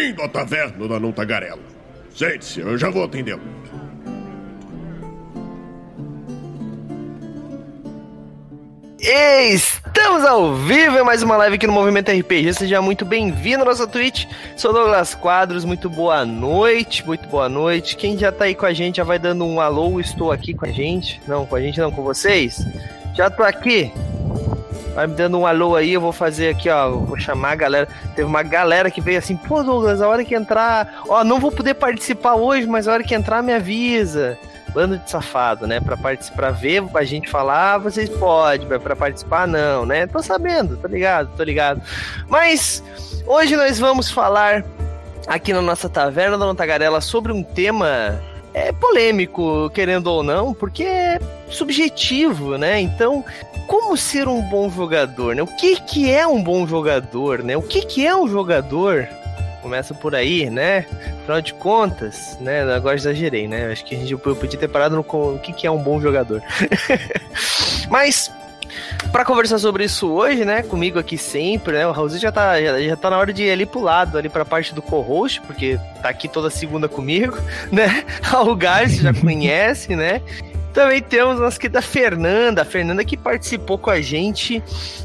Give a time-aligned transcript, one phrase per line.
[0.00, 1.60] Bem-vindo à taverna da Não Tagarela.
[2.14, 3.42] Sente-se, eu já vou atendê-lo.
[8.98, 12.54] Estamos ao vivo em mais uma live aqui no Movimento RPG.
[12.54, 14.24] Seja muito bem-vindo à nossa Twitch.
[14.56, 17.94] Sou Douglas Quadros, muito boa noite, muito boa noite.
[17.94, 20.64] Quem já tá aí com a gente já vai dando um alô, estou aqui com
[20.64, 21.20] a gente.
[21.28, 22.66] Não, com a gente não, com vocês.
[23.14, 23.92] Já tô aqui.
[25.00, 26.90] Vai me dando um alô aí, eu vou fazer aqui, ó.
[26.90, 27.88] Vou chamar a galera.
[28.14, 31.00] Teve uma galera que veio assim, pô, Douglas, a hora que entrar.
[31.08, 34.36] Ó, não vou poder participar hoje, mas a hora que entrar me avisa
[34.74, 35.80] bando de safado, né?
[35.80, 40.06] Pra participar, ver a gente falar, vocês podem, pra participar, não, né?
[40.06, 41.80] Tô sabendo, tô ligado, tô ligado.
[42.28, 42.84] Mas
[43.26, 44.62] hoje nós vamos falar
[45.26, 48.20] aqui na nossa taverna da Tagarela sobre um tema
[48.54, 51.18] é polêmico, querendo ou não, porque é
[51.48, 52.80] subjetivo, né?
[52.80, 53.24] Então,
[53.66, 55.42] como ser um bom jogador, né?
[55.42, 57.56] O que, que é um bom jogador, né?
[57.56, 59.08] O que, que é um jogador?
[59.62, 60.86] Começa por aí, né?
[61.22, 62.62] Afinal de contas, né?
[62.62, 63.70] Agora exagerei, né?
[63.70, 66.00] Acho que a gente eu podia ter parado no o que, que é um bom
[66.00, 66.42] jogador.
[67.88, 68.32] Mas
[69.12, 72.80] para conversar sobre isso hoje, né, comigo aqui sempre, né, o Raulzinho já tá, já,
[72.80, 75.78] já tá na hora de ir ali pro lado, ali pra parte do co-host, porque
[76.02, 77.36] tá aqui toda segunda comigo,
[77.70, 80.20] né, Raul Garcia já conhece, né,
[80.72, 84.62] também temos nossa querida Fernanda, a Fernanda que participou com a gente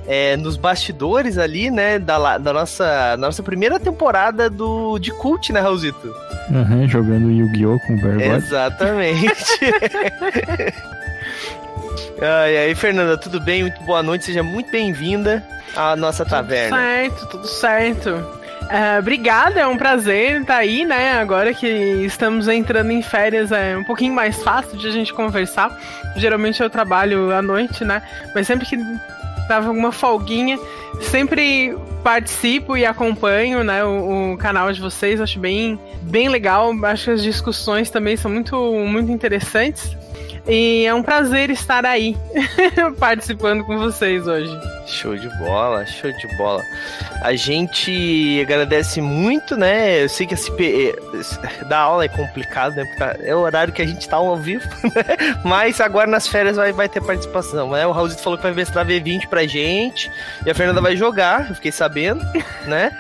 [0.08, 5.60] é, nos bastidores ali, né, da, da nossa, nossa primeira temporada do, de Cult, né,
[5.60, 6.14] Raulzito?
[6.50, 7.80] Uhum, jogando Yu-Gi-Oh!
[7.80, 8.22] com o.
[8.22, 9.34] Exatamente.
[12.22, 13.64] e aí, Fernanda, tudo bem?
[13.64, 16.78] Muito boa noite, seja muito bem-vinda à nossa tudo taverna.
[16.78, 18.10] Tudo certo, tudo certo.
[18.66, 21.20] Uh, obrigada, é um prazer estar aí, né?
[21.20, 25.78] Agora que estamos entrando em férias, é um pouquinho mais fácil de a gente conversar.
[26.16, 28.02] Geralmente eu trabalho à noite, né?
[28.34, 28.78] Mas sempre que
[29.48, 30.58] dava alguma folguinha,
[31.02, 37.06] sempre participo e acompanho, né, o, o, canal de vocês, acho bem, bem legal, acho
[37.06, 38.56] que as discussões também são muito,
[38.88, 39.96] muito interessantes.
[40.48, 42.16] E é um prazer estar aí
[43.00, 44.52] participando com vocês hoje.
[44.96, 46.64] Show de bola, show de bola.
[47.22, 50.04] A gente agradece muito, né?
[50.04, 50.96] Eu sei que esse eh,
[51.68, 52.86] dar aula é complicado, né?
[52.86, 55.36] Porque tá, é o horário que a gente tá ao vivo, né?
[55.44, 57.86] Mas agora nas férias vai, vai ter participação, né?
[57.86, 60.10] O Raulzito falou que vai mestrar V20 pra gente
[60.46, 62.24] e a Fernanda vai jogar, eu fiquei sabendo,
[62.66, 62.98] né?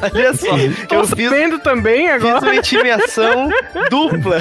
[0.00, 0.56] Olha só,
[0.88, 2.40] Tô eu sabendo fiz, também agora.
[2.40, 3.48] Fiz uma intimiação
[3.90, 4.38] dupla.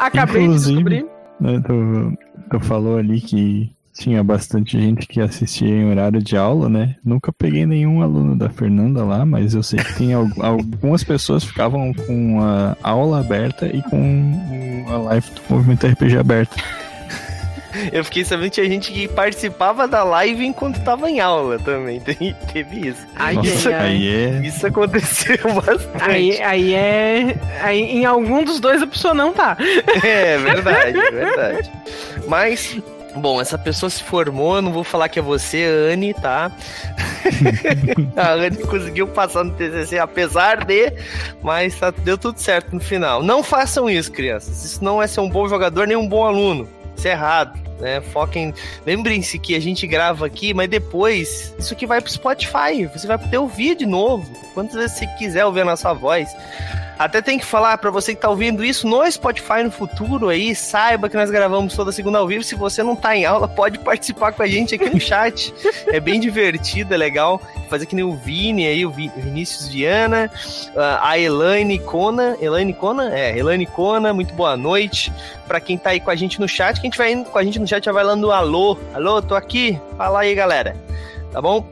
[0.00, 1.06] Acabei de descobrir.
[1.40, 2.18] Né, tu,
[2.50, 6.96] tu falou ali que tinha bastante gente que assistia em horário de aula, né?
[7.04, 11.92] Nunca peguei nenhum aluno da Fernanda lá, mas eu sei que tem algumas pessoas ficavam
[11.92, 16.56] com a aula aberta e com a live do Movimento RPG aberta.
[17.90, 22.00] Eu fiquei sabendo que tinha gente que participava da live enquanto estava em aula também.
[22.52, 23.06] Teve isso.
[23.16, 24.46] Ai, Nossa, ai, aí é...
[24.46, 26.02] Isso aconteceu bastante.
[26.02, 27.34] Aí, aí é.
[27.62, 29.56] Aí em algum dos dois a pessoa não tá.
[30.02, 31.70] É, verdade, verdade.
[32.28, 32.78] Mas
[33.14, 36.50] Bom, essa pessoa se formou, eu não vou falar que é você, Anne, tá?
[38.16, 40.92] a Anne conseguiu passar no TCC, apesar de,
[41.42, 43.22] mas tá, deu tudo certo no final.
[43.22, 44.64] Não façam isso, crianças.
[44.64, 46.68] Isso não é ser um bom jogador nem um bom aluno.
[46.96, 47.60] Isso é errado.
[47.82, 48.00] Né?
[48.00, 48.54] Foquem.
[48.86, 52.86] Lembrem-se que a gente grava aqui, mas depois isso aqui vai pro Spotify.
[52.94, 54.30] Você vai poder ouvir de novo.
[54.54, 56.34] Quantas vezes você quiser ouvir a nossa voz.
[56.98, 60.54] Até tem que falar para você que tá ouvindo isso no Spotify no futuro aí,
[60.54, 62.44] saiba que nós gravamos toda segunda ao vivo.
[62.44, 65.52] Se você não tá em aula, pode participar com a gente aqui no chat.
[65.86, 67.40] é bem divertido, é legal.
[67.68, 70.30] Fazer que nem o Vini aí, o Vinícius Viana,
[71.00, 72.36] a Elaine Kona.
[72.40, 73.16] Elaine Kona?
[73.16, 75.12] É, Elaine Kona, muito boa noite.
[75.46, 77.58] Para quem tá aí com a gente no chat, quem tiver indo com a gente
[77.58, 78.78] no chat já vai lá no alô.
[78.94, 79.80] Alô, tô aqui.
[79.96, 80.76] Fala aí, galera.
[81.32, 81.66] Tá bom?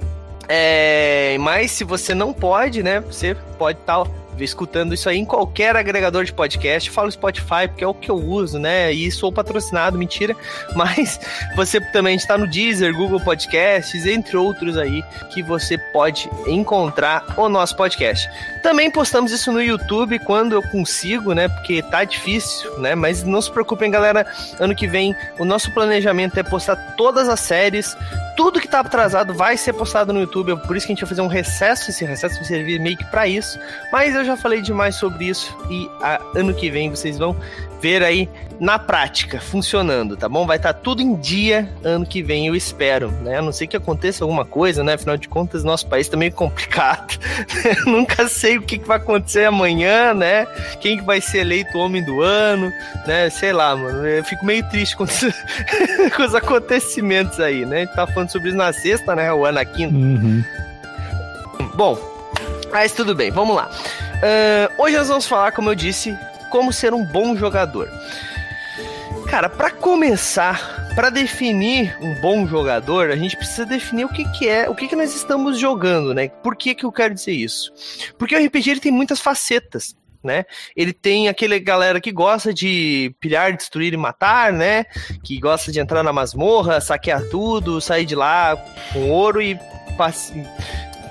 [0.49, 3.01] É, mas se você não pode, né?
[3.01, 4.11] Você pode estar tá
[4.45, 6.89] escutando isso aí em qualquer agregador de podcast.
[6.89, 8.93] Eu falo Spotify porque é o que eu uso, né?
[8.93, 10.37] E sou patrocinado, mentira.
[10.75, 11.21] Mas
[11.57, 15.03] você também está no Deezer, Google Podcasts, entre outros aí,
[15.33, 18.29] que você pode encontrar o nosso podcast.
[18.63, 21.49] Também postamos isso no YouTube quando eu consigo, né?
[21.49, 22.95] Porque tá difícil, né?
[22.95, 24.27] Mas não se preocupem, galera.
[24.59, 27.97] Ano que vem, o nosso planejamento é postar todas as séries
[28.41, 31.09] tudo que tá atrasado vai ser postado no YouTube, por isso que a gente vai
[31.11, 33.61] fazer um recesso, esse recesso vai servir meio que pra isso.
[33.93, 37.37] Mas eu já falei demais sobre isso e a, ano que vem vocês vão
[37.81, 38.29] ver aí
[38.61, 40.47] na prática, funcionando, tá bom?
[40.47, 43.39] Vai estar tá tudo em dia ano que vem, eu espero, né?
[43.39, 44.95] A não sei que aconteça alguma coisa, né?
[44.95, 47.19] Afinal de contas, nosso país tá meio complicado.
[47.87, 50.47] Nunca sei o que, que vai acontecer amanhã, né?
[50.79, 52.71] Quem que vai ser eleito homem do ano,
[53.07, 53.31] né?
[53.31, 54.07] Sei lá, mano.
[54.07, 55.07] Eu fico meio triste com,
[56.15, 57.77] com os acontecimentos aí, né?
[57.77, 59.33] A gente tá falando sobre isso na sexta, né?
[59.33, 59.87] O Anakin.
[59.87, 60.45] Uhum.
[61.75, 61.99] Bom,
[62.71, 63.71] Mas tudo bem, vamos lá.
[64.21, 66.15] Uh, hoje nós vamos falar, como eu disse,
[66.51, 67.89] como ser um bom jogador.
[69.31, 74.47] Cara, para começar, para definir um bom jogador, a gente precisa definir o que, que
[74.47, 76.29] é, o que, que nós estamos jogando, né?
[76.29, 77.73] Por que, que eu quero dizer isso?
[78.19, 79.99] Porque o RPG ele tem muitas facetas.
[80.23, 80.45] Né?
[80.77, 84.85] Ele tem aquele galera que gosta de pilhar, destruir e matar, né?
[85.25, 88.55] Que gosta de entrar na masmorra, saquear tudo, sair de lá
[88.93, 89.59] com ouro e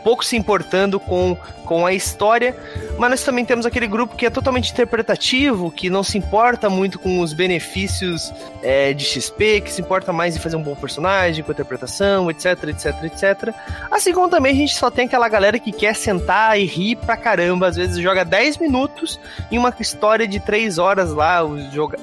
[0.10, 2.56] pouco se importando com, com a história,
[2.98, 6.98] mas nós também temos aquele grupo que é totalmente interpretativo, que não se importa muito
[6.98, 8.34] com os benefícios
[8.64, 12.32] é, de XP, que se importa mais em fazer um bom personagem, com a interpretação,
[12.32, 13.54] etc, etc, etc.
[13.92, 17.16] Assim como também a gente só tem aquela galera que quer sentar e rir pra
[17.16, 19.20] caramba, às vezes joga 10 minutos
[19.52, 21.42] em uma história de 3 horas lá,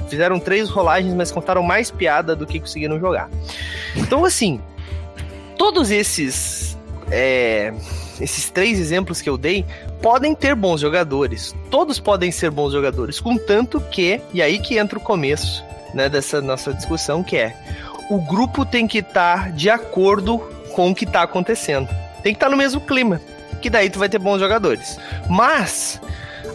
[0.08, 3.28] fizeram três rolagens, mas contaram mais piada do que conseguiram jogar.
[3.96, 4.60] Então, assim,
[5.58, 6.75] todos esses
[7.10, 7.72] é,
[8.20, 9.64] esses três exemplos que eu dei
[10.02, 11.54] podem ter bons jogadores.
[11.70, 15.64] Todos podem ser bons jogadores, contanto que, e aí que entra o começo
[15.94, 17.56] né, dessa nossa discussão, que é
[18.10, 20.38] o grupo tem que estar tá de acordo
[20.72, 21.88] com o que está acontecendo.
[22.22, 23.20] Tem que estar tá no mesmo clima.
[23.60, 24.98] Que daí tu vai ter bons jogadores.
[25.28, 26.00] Mas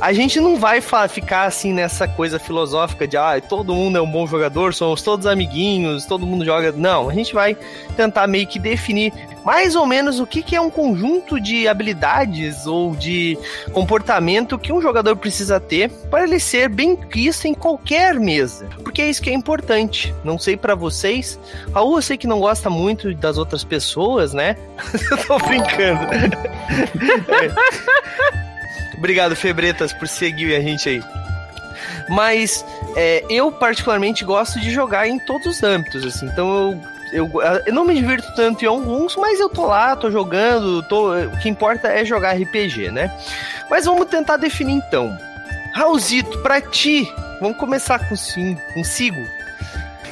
[0.01, 4.09] a gente não vai ficar assim nessa coisa filosófica de ah, todo mundo é um
[4.09, 6.71] bom jogador, somos todos amiguinhos, todo mundo joga.
[6.71, 7.55] Não, a gente vai
[7.95, 9.13] tentar meio que definir
[9.45, 13.37] mais ou menos o que, que é um conjunto de habilidades ou de
[13.71, 18.67] comportamento que um jogador precisa ter para ele ser bem quisto em qualquer mesa.
[18.83, 20.15] Porque é isso que é importante.
[20.23, 21.39] Não sei para vocês.
[21.71, 24.55] Raul, eu sei que não gosta muito das outras pessoas, né?
[25.11, 26.01] eu tô brincando.
[28.97, 31.03] Obrigado, Febretas, por seguir a gente aí.
[32.09, 32.65] Mas
[32.95, 36.25] é, eu particularmente gosto de jogar em todos os âmbitos, assim.
[36.25, 37.29] Então eu eu,
[37.65, 41.37] eu não me divirto tanto em alguns, mas eu tô lá, tô jogando, tô, o
[41.39, 43.11] que importa é jogar RPG, né?
[43.69, 45.17] Mas vamos tentar definir então.
[45.73, 48.15] Raulzito, pra ti, vamos começar com,
[48.73, 49.21] consigo.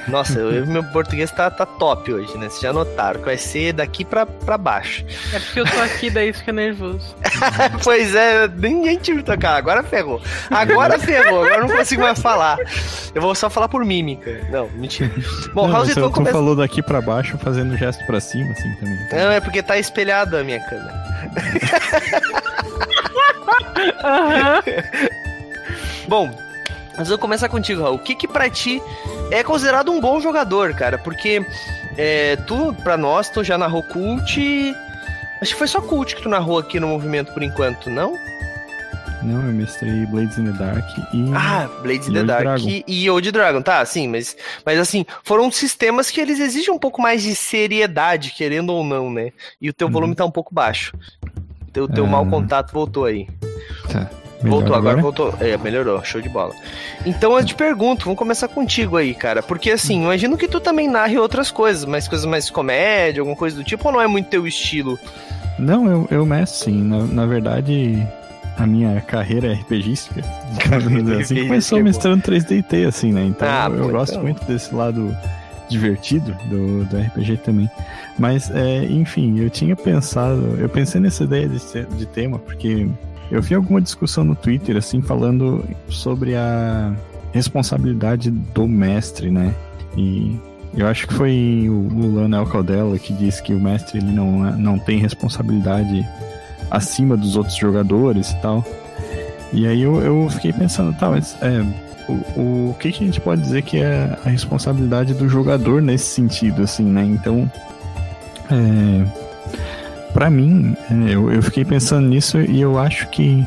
[0.10, 2.50] Nossa, eu, meu português tá, tá top hoje, né?
[2.50, 5.06] Vocês já notaram que vai ser daqui pra, pra baixo.
[5.34, 7.16] É porque eu tô aqui, daí fica nervoso.
[7.84, 9.56] pois é, ninguém te tocar.
[9.56, 10.22] Agora ferrou.
[10.50, 12.58] Agora ferrou, agora não consigo mais falar.
[13.14, 14.42] Eu vou só falar por mímica.
[14.50, 15.12] Não, mentira.
[15.54, 16.34] Bom, não, House tu começa...
[16.34, 18.98] falou daqui pra baixo fazendo gesto pra cima, assim também.
[19.12, 20.94] Não, é porque tá espelhado a minha câmera.
[26.08, 26.30] Bom,
[26.98, 27.96] mas eu vou começar contigo, Raul.
[27.96, 28.82] O que que pra ti
[29.32, 30.98] é considerado um bom jogador, cara?
[30.98, 31.46] Porque
[31.98, 34.76] é, tu, pra nós, tu já narrou Cult.
[35.42, 38.18] Acho que foi só Cult que tu narrou aqui no movimento por enquanto, não?
[39.22, 41.32] Não, eu mestrei Blades in the Dark e.
[41.36, 42.84] Ah, Blades in the Dark Dragon.
[42.88, 44.36] e Old Dragon, tá, sim, mas,
[44.66, 49.12] mas assim, foram sistemas que eles exigem um pouco mais de seriedade, querendo ou não,
[49.12, 49.34] né?
[49.62, 49.94] E o teu uhum.
[49.94, 50.96] volume tá um pouco baixo.
[51.68, 52.08] O teu, teu ah.
[52.08, 53.28] mau contato voltou aí.
[53.92, 54.10] Tá.
[54.42, 55.34] Voltou, agora, agora voltou.
[55.40, 56.54] É, melhorou, show de bola.
[57.06, 59.44] Então eu te pergunto, vamos começar contigo aí, cara.
[59.44, 63.56] Porque assim, imagino que tu também narre outras coisas, mas coisas mais comédia, alguma coisa
[63.56, 64.98] do tipo, ou não é muito teu estilo?
[65.58, 66.82] Não, eu, eu meço sim.
[66.82, 68.02] Na, na verdade,
[68.58, 70.22] a minha carreira RPGística,
[71.20, 73.26] assim, começou mestrando 3DT, assim, né?
[73.26, 74.24] Então ah, eu, eu gosto então.
[74.24, 75.16] muito desse lado
[75.68, 77.70] divertido do, do RPG também.
[78.18, 81.60] Mas, é, enfim, eu tinha pensado, eu pensei nessa ideia de,
[81.96, 82.88] de tema, porque
[83.32, 86.94] eu vi alguma discussão no Twitter, assim, falando sobre a
[87.32, 89.54] responsabilidade do mestre, né?
[89.96, 90.38] E
[90.76, 94.80] eu acho que foi o Lulano Alcaldela que disse que o mestre ele não, não
[94.80, 96.08] tem responsabilidade
[96.70, 98.64] acima dos outros jogadores e tal.
[99.52, 101.66] E aí eu, eu fiquei pensando, tá, mas é,
[102.08, 106.06] o, o que, que a gente pode dizer que é a responsabilidade do jogador nesse
[106.06, 107.04] sentido, assim, né?
[107.04, 107.52] Então,
[108.52, 109.29] é,
[110.14, 110.76] para mim,
[111.10, 113.46] eu, eu fiquei pensando nisso e eu acho que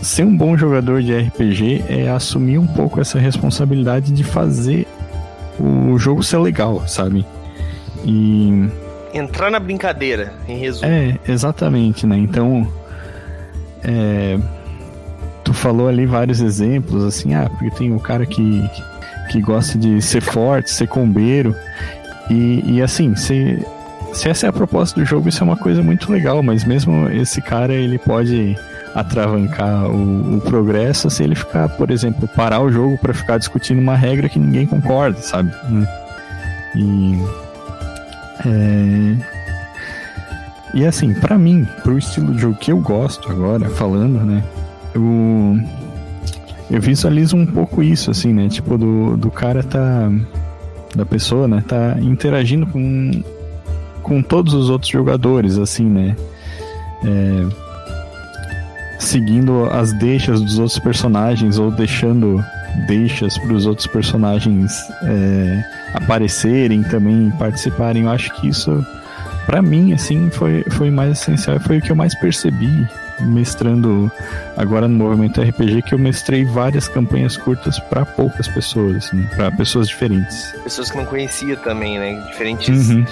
[0.00, 4.86] ser um bom jogador de RPG é assumir um pouco essa responsabilidade de fazer
[5.58, 7.26] o jogo ser legal, sabe?
[8.04, 8.68] E.
[9.12, 10.90] Entrar na brincadeira, em resumo.
[10.90, 12.16] É, exatamente, né?
[12.16, 12.66] Então.
[13.82, 14.38] É,
[15.44, 18.68] tu falou ali vários exemplos, assim, ah, porque tem o cara que,
[19.30, 21.54] que gosta de ser forte, ser combeiro.
[22.28, 23.64] E, e assim, ser
[24.18, 27.08] se essa é a proposta do jogo, isso é uma coisa muito legal, mas mesmo
[27.08, 28.56] esse cara, ele pode
[28.92, 33.78] atravancar o, o progresso se ele ficar, por exemplo, parar o jogo para ficar discutindo
[33.80, 35.52] uma regra que ninguém concorda, sabe?
[35.70, 35.86] Né?
[36.74, 37.18] E.
[38.44, 39.38] É...
[40.74, 44.42] E assim, para mim, pro estilo de jogo que eu gosto agora, falando, né?
[44.94, 45.58] Eu,
[46.68, 48.48] eu visualizo um pouco isso, assim, né?
[48.48, 50.10] Tipo, do, do cara tá.
[50.96, 51.62] Da pessoa, né?
[51.66, 53.22] Tá interagindo com
[54.08, 56.16] com todos os outros jogadores, assim, né?
[57.04, 57.68] É,
[58.98, 62.42] seguindo as deixas dos outros personagens ou deixando
[62.86, 64.72] deixas para os outros personagens
[65.02, 68.04] é, aparecerem também participarem.
[68.04, 68.84] Eu acho que isso,
[69.46, 71.60] para mim, assim, foi, foi mais essencial.
[71.60, 72.88] Foi o que eu mais percebi
[73.20, 74.10] mestrando
[74.56, 79.28] agora no movimento RPG que eu mestrei várias campanhas curtas para poucas pessoas, né?
[79.34, 80.52] para pessoas diferentes.
[80.62, 82.24] Pessoas que não conhecia também, né?
[82.28, 83.04] Diferentes uhum.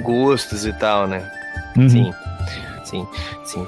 [0.00, 1.22] Gostos e tal, né?
[1.76, 1.88] Uhum.
[1.88, 2.12] Sim,
[2.84, 3.06] sim,
[3.44, 3.66] sim.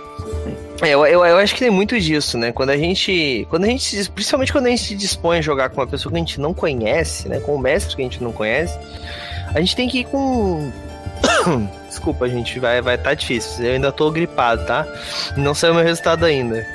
[0.82, 2.50] É, eu, eu, eu, acho que tem muito disso, né?
[2.50, 3.46] Quando a gente.
[3.48, 4.10] Quando a gente.
[4.10, 6.52] Principalmente quando a gente se dispõe a jogar com uma pessoa que a gente não
[6.52, 7.38] conhece, né?
[7.38, 8.76] Com um mestre que a gente não conhece,
[9.54, 10.72] a gente tem que ir com.
[11.86, 13.64] Desculpa, gente, vai vai tá difícil.
[13.64, 14.86] Eu ainda tô gripado, tá?
[15.36, 16.66] Não saiu meu resultado ainda.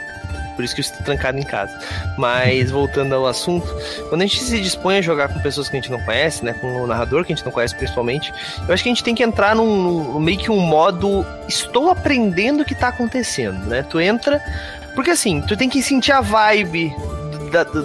[0.57, 1.79] Por isso que eu estou trancado em casa.
[2.17, 3.67] Mas voltando ao assunto,
[4.09, 6.53] quando a gente se dispõe a jogar com pessoas que a gente não conhece, né?
[6.53, 8.33] Com o narrador que a gente não conhece principalmente,
[8.67, 11.91] eu acho que a gente tem que entrar num, num meio que um modo estou
[11.91, 13.83] aprendendo o que está acontecendo, né?
[13.83, 14.41] Tu entra.
[14.95, 16.91] Porque assim, tu tem que sentir a vibe
[17.51, 17.81] da, da,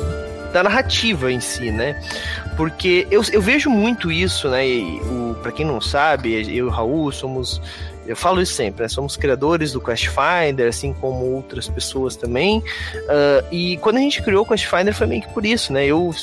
[0.51, 2.01] da narrativa em si, né?
[2.57, 4.67] Porque eu, eu vejo muito isso, né?
[4.67, 7.61] E, o, pra quem não sabe, eu e o Raul somos
[8.07, 8.89] eu falo isso sempre, né?
[8.89, 12.59] somos criadores do Quest Finder, assim como outras pessoas também.
[12.59, 15.87] Uh, e quando a gente criou o Quest Finder foi meio que por isso, né?
[15.87, 16.15] Eu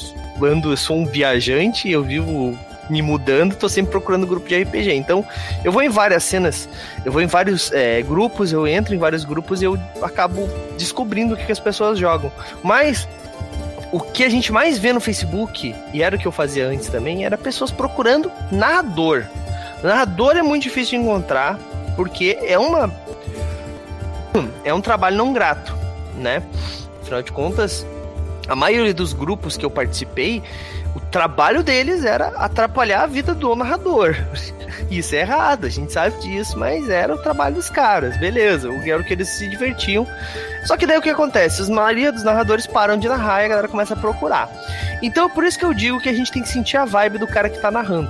[0.42, 2.58] ando, eu sou um viajante, eu vivo
[2.90, 4.94] me mudando, tô sempre procurando grupo de RPG.
[4.94, 5.24] Então,
[5.64, 6.68] eu vou em várias cenas,
[7.06, 11.34] eu vou em vários é, grupos, eu entro em vários grupos e eu acabo descobrindo
[11.34, 12.32] o que, que as pessoas jogam.
[12.64, 13.08] Mas
[13.92, 16.88] o que a gente mais vê no Facebook, e era o que eu fazia antes
[16.88, 19.26] também, era pessoas procurando narrador.
[19.84, 21.58] Narrador é muito difícil de encontrar,
[22.00, 22.90] porque é uma.
[24.64, 25.76] É um trabalho não grato,
[26.16, 26.42] né?
[27.02, 27.86] Afinal de contas,
[28.48, 30.42] a maioria dos grupos que eu participei,
[30.96, 34.16] o trabalho deles era atrapalhar a vida do narrador.
[34.90, 39.02] Isso é errado, a gente sabe disso, mas era o trabalho dos caras, beleza, era
[39.02, 40.08] o que eles se divertiam.
[40.66, 41.62] Só que daí o que acontece?
[41.62, 44.50] Os maioria dos narradores param de narrar e a galera começa a procurar.
[45.02, 47.28] Então por isso que eu digo que a gente tem que sentir a vibe do
[47.28, 48.10] cara que tá narrando.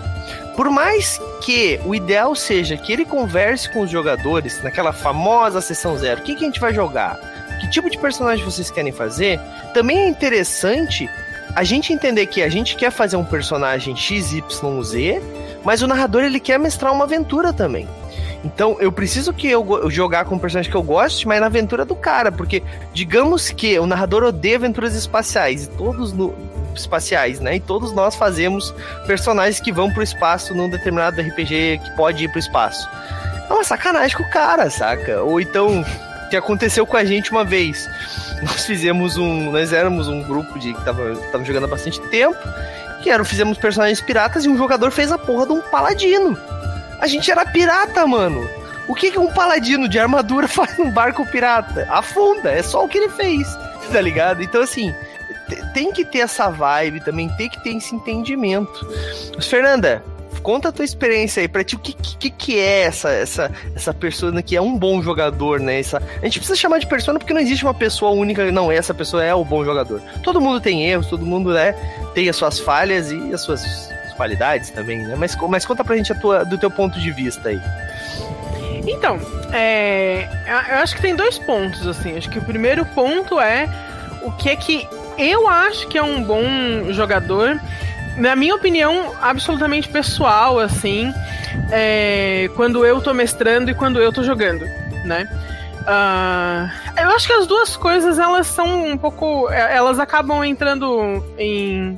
[0.55, 5.98] Por mais que o ideal seja que ele converse com os jogadores naquela famosa sessão
[5.98, 7.17] zero, o que, que a gente vai jogar?
[7.59, 9.39] Que tipo de personagem vocês querem fazer?
[9.74, 11.09] Também é interessante
[11.56, 14.41] a gente entender que a gente quer fazer um personagem XYZ,
[15.63, 17.88] mas o narrador ele quer mestrar uma aventura também.
[18.44, 21.84] Então eu preciso que eu jogar com um personagem que eu goste, mas na aventura
[21.84, 22.63] do cara, porque
[22.94, 26.34] digamos que o narrador odeia aventuras espaciais e todos no,
[26.74, 27.58] espaciais, né?
[27.58, 28.74] E todos nós fazemos
[29.06, 32.88] personagens que vão pro espaço num determinado RPG que pode ir pro espaço.
[33.50, 35.22] É uma sacanagem com o cara, saca?
[35.24, 35.84] Ou então,
[36.29, 37.89] que aconteceu com a gente uma vez.
[38.41, 39.51] Nós fizemos um.
[39.51, 42.38] Nós éramos um grupo de que tava, tava jogando há bastante tempo.
[43.01, 46.38] Que era, fizemos personagens piratas e um jogador fez a porra de um paladino.
[47.00, 48.48] A gente era pirata, mano.
[48.88, 51.88] O que, que um paladino de armadura faz num barco pirata?
[51.89, 53.48] Afunda, é só o que ele fez,
[53.91, 54.41] tá ligado?
[54.41, 54.93] Então, assim,
[55.74, 58.88] tem que ter essa vibe também, tem que ter esse entendimento.
[59.36, 60.03] Mas, Fernanda,
[60.39, 63.93] conta a tua experiência aí pra ti, o que, que, que é essa, essa, essa
[63.93, 65.79] persona que é um bom jogador, né?
[65.79, 68.93] Essa, a gente precisa chamar de persona porque não existe uma pessoa única, não, essa
[68.93, 70.01] pessoa é o bom jogador.
[70.24, 71.74] Todo mundo tem erros, todo mundo né,
[72.13, 75.15] tem as suas falhas e as suas qualidades também, né?
[75.15, 77.62] Mas, mas conta pra gente a tua, do teu ponto de vista aí.
[78.86, 79.19] Então,
[79.53, 80.27] é,
[80.69, 82.17] eu acho que tem dois pontos, assim.
[82.17, 83.69] Acho que o primeiro ponto é
[84.24, 86.43] o que é que eu acho que é um bom
[86.91, 87.60] jogador.
[88.20, 91.14] Na minha opinião, absolutamente pessoal, assim,
[91.72, 94.66] é, quando eu tô mestrando e quando eu tô jogando,
[95.06, 95.28] né?
[95.82, 99.50] Uh, eu acho que as duas coisas elas são um pouco.
[99.50, 101.98] É, elas acabam entrando em,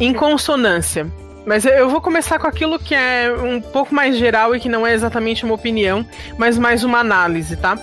[0.00, 1.06] em consonância.
[1.44, 4.86] Mas eu vou começar com aquilo que é um pouco mais geral e que não
[4.86, 7.78] é exatamente uma opinião, mas mais uma análise, tá?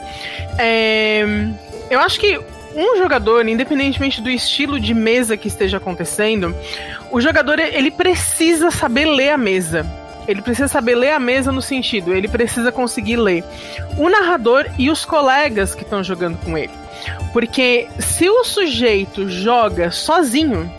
[0.60, 1.26] É,
[1.90, 2.40] eu acho que
[2.78, 6.56] um jogador, independentemente do estilo de mesa que esteja acontecendo,
[7.12, 9.86] o jogador ele precisa saber ler a mesa.
[10.28, 13.44] Ele precisa saber ler a mesa no sentido, ele precisa conseguir ler
[13.98, 16.74] o narrador e os colegas que estão jogando com ele.
[17.32, 20.72] Porque se o sujeito joga sozinho,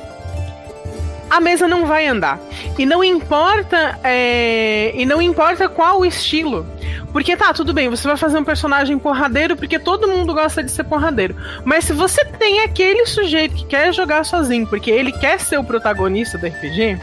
[1.31, 2.41] a mesa não vai andar.
[2.79, 4.93] E não importa, é...
[4.95, 6.67] e não importa qual o estilo.
[7.13, 10.71] Porque tá, tudo bem, você vai fazer um personagem porradeiro porque todo mundo gosta de
[10.71, 11.35] ser porradeiro.
[11.65, 15.65] Mas se você tem aquele sujeito que quer jogar sozinho porque ele quer ser o
[15.65, 16.99] protagonista do RPG,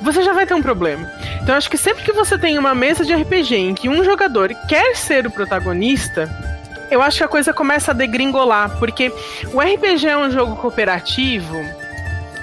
[0.00, 1.10] você já vai ter um problema.
[1.42, 4.54] Então acho que sempre que você tem uma mesa de RPG em que um jogador
[4.66, 6.28] quer ser o protagonista,
[6.90, 9.12] eu acho que a coisa começa a degringolar, porque
[9.52, 11.79] o RPG é um jogo cooperativo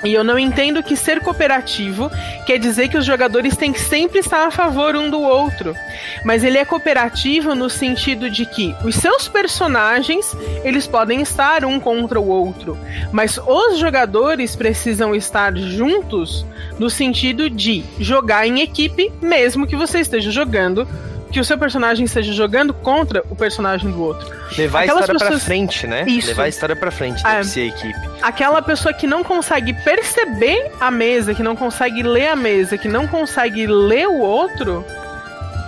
[0.04, 2.12] E eu não entendo que ser cooperativo
[2.46, 5.76] quer dizer que os jogadores têm que sempre estar a favor um do outro.
[6.24, 11.80] Mas ele é cooperativo no sentido de que os seus personagens, eles podem estar um
[11.80, 12.78] contra o outro,
[13.12, 16.46] mas os jogadores precisam estar juntos
[16.78, 20.88] no sentido de jogar em equipe, mesmo que você esteja jogando
[21.32, 24.28] que o seu personagem esteja jogando contra o personagem do outro.
[24.58, 25.40] Levar Aquelas a história pessoas...
[25.40, 26.06] pra frente, né?
[26.08, 26.28] Isso.
[26.28, 27.44] Levar a história pra frente, deve é.
[27.44, 28.10] ser a equipe.
[28.22, 32.88] Aquela pessoa que não consegue perceber a mesa, que não consegue ler a mesa, que
[32.88, 34.86] não consegue ler o outro,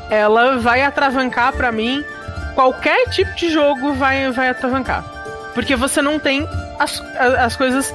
[0.09, 2.03] ela vai atravancar para mim
[2.55, 5.03] qualquer tipo de jogo vai, vai atravancar.
[5.53, 6.47] Porque você não tem
[6.79, 7.93] as, as coisas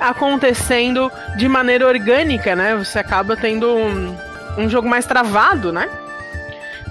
[0.00, 2.74] acontecendo de maneira orgânica, né?
[2.76, 4.16] Você acaba tendo um,
[4.58, 5.88] um jogo mais travado, né?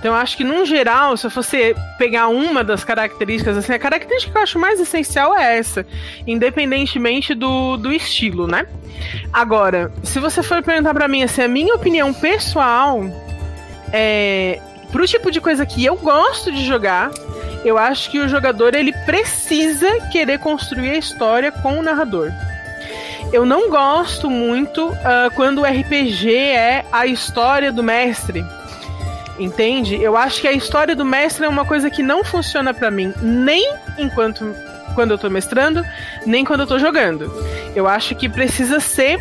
[0.03, 4.33] Então eu acho que, num geral, se fosse pegar uma das características, assim, a característica
[4.33, 5.85] que eu acho mais essencial é essa,
[6.27, 8.67] independentemente do, do estilo, né?
[9.31, 12.99] Agora, se você for perguntar para mim, assim, a minha opinião pessoal
[13.93, 14.59] é.
[14.91, 17.09] Pro tipo de coisa que eu gosto de jogar,
[17.63, 22.29] eu acho que o jogador ele precisa querer construir a história com o narrador.
[23.31, 28.45] Eu não gosto muito uh, quando o RPG é a história do mestre.
[29.39, 30.01] Entende?
[30.01, 33.13] Eu acho que a história do mestre é uma coisa que não funciona para mim,
[33.21, 34.45] nem enquanto
[34.93, 35.83] quando eu tô mestrando,
[36.25, 37.31] nem quando eu tô jogando.
[37.75, 39.19] Eu acho que precisa ser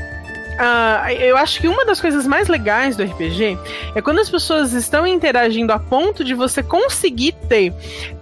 [0.53, 3.59] Uh, eu acho que uma das coisas mais legais do RPG
[3.95, 7.73] é quando as pessoas estão interagindo a ponto de você conseguir ter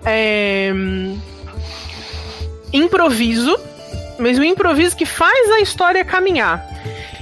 [0.04, 0.72] é,
[2.72, 3.58] improviso,
[4.18, 6.69] mas um improviso que faz a história caminhar.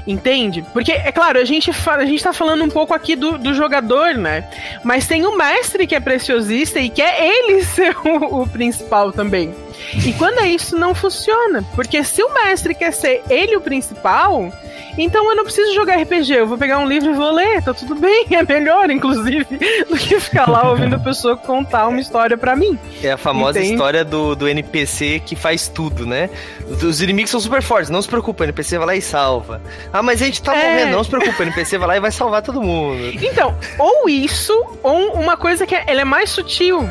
[0.08, 0.64] Entende?
[0.72, 4.14] Porque, é claro, a gente, a gente tá falando um pouco aqui do, do jogador,
[4.14, 4.42] né?
[4.82, 9.54] Mas tem o mestre que é preciosista e quer ele ser o, o principal também.
[9.94, 11.64] E quando é isso, não funciona.
[11.74, 14.52] Porque se o mestre quer ser ele o principal,
[14.98, 17.72] então eu não preciso jogar RPG, eu vou pegar um livro e vou ler, tá
[17.72, 19.46] tudo bem, é melhor, inclusive,
[19.88, 22.76] do que ficar lá ouvindo a pessoa contar uma história para mim.
[23.02, 23.74] É a famosa Entende?
[23.74, 26.28] história do, do NPC que faz tudo, né?
[26.66, 29.62] Os inimigos são super fortes, não se preocupa, o NPC vai lá e salva.
[29.92, 30.72] Ah, mas a gente tá é...
[30.72, 32.98] morrendo, não se preocupa, o NPC vai lá e vai salvar todo mundo.
[33.22, 36.88] Então, ou isso, ou uma coisa que é, ela é mais sutil.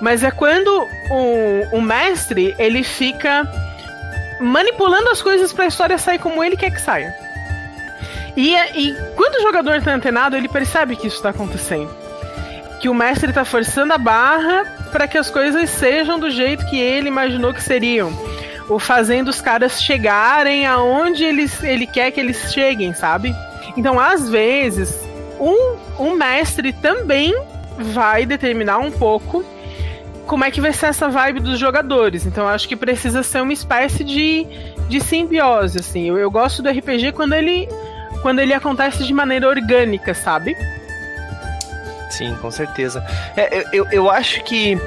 [0.00, 3.46] Mas é quando o, o mestre, ele fica
[4.40, 7.14] manipulando as coisas para a história sair como ele quer que saia.
[8.36, 11.94] E, e quando o jogador está antenado, ele percebe que isso está acontecendo.
[12.80, 16.78] Que o mestre está forçando a barra para que as coisas sejam do jeito que
[16.78, 18.10] ele imaginou que seriam.
[18.68, 23.34] Ou fazendo os caras chegarem aonde eles, ele quer que eles cheguem, sabe?
[23.76, 24.98] Então, às vezes,
[25.38, 27.34] um, um mestre também
[27.78, 29.44] vai determinar um pouco
[30.30, 32.24] como é que vai ser essa vibe dos jogadores.
[32.24, 34.46] Então, acho que precisa ser uma espécie de,
[34.88, 36.08] de simbiose, assim.
[36.08, 37.68] Eu, eu gosto do RPG quando ele
[38.22, 40.56] quando ele acontece de maneira orgânica, sabe?
[42.10, 43.04] Sim, com certeza.
[43.36, 44.78] É, eu, eu acho que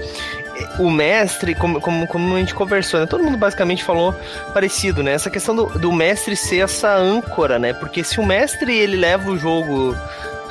[0.80, 3.06] o mestre, como, como, como a gente conversou, né?
[3.06, 4.16] Todo mundo basicamente falou
[4.54, 5.12] parecido, né?
[5.12, 7.74] Essa questão do, do mestre ser essa âncora, né?
[7.74, 9.94] Porque se o mestre ele leva o jogo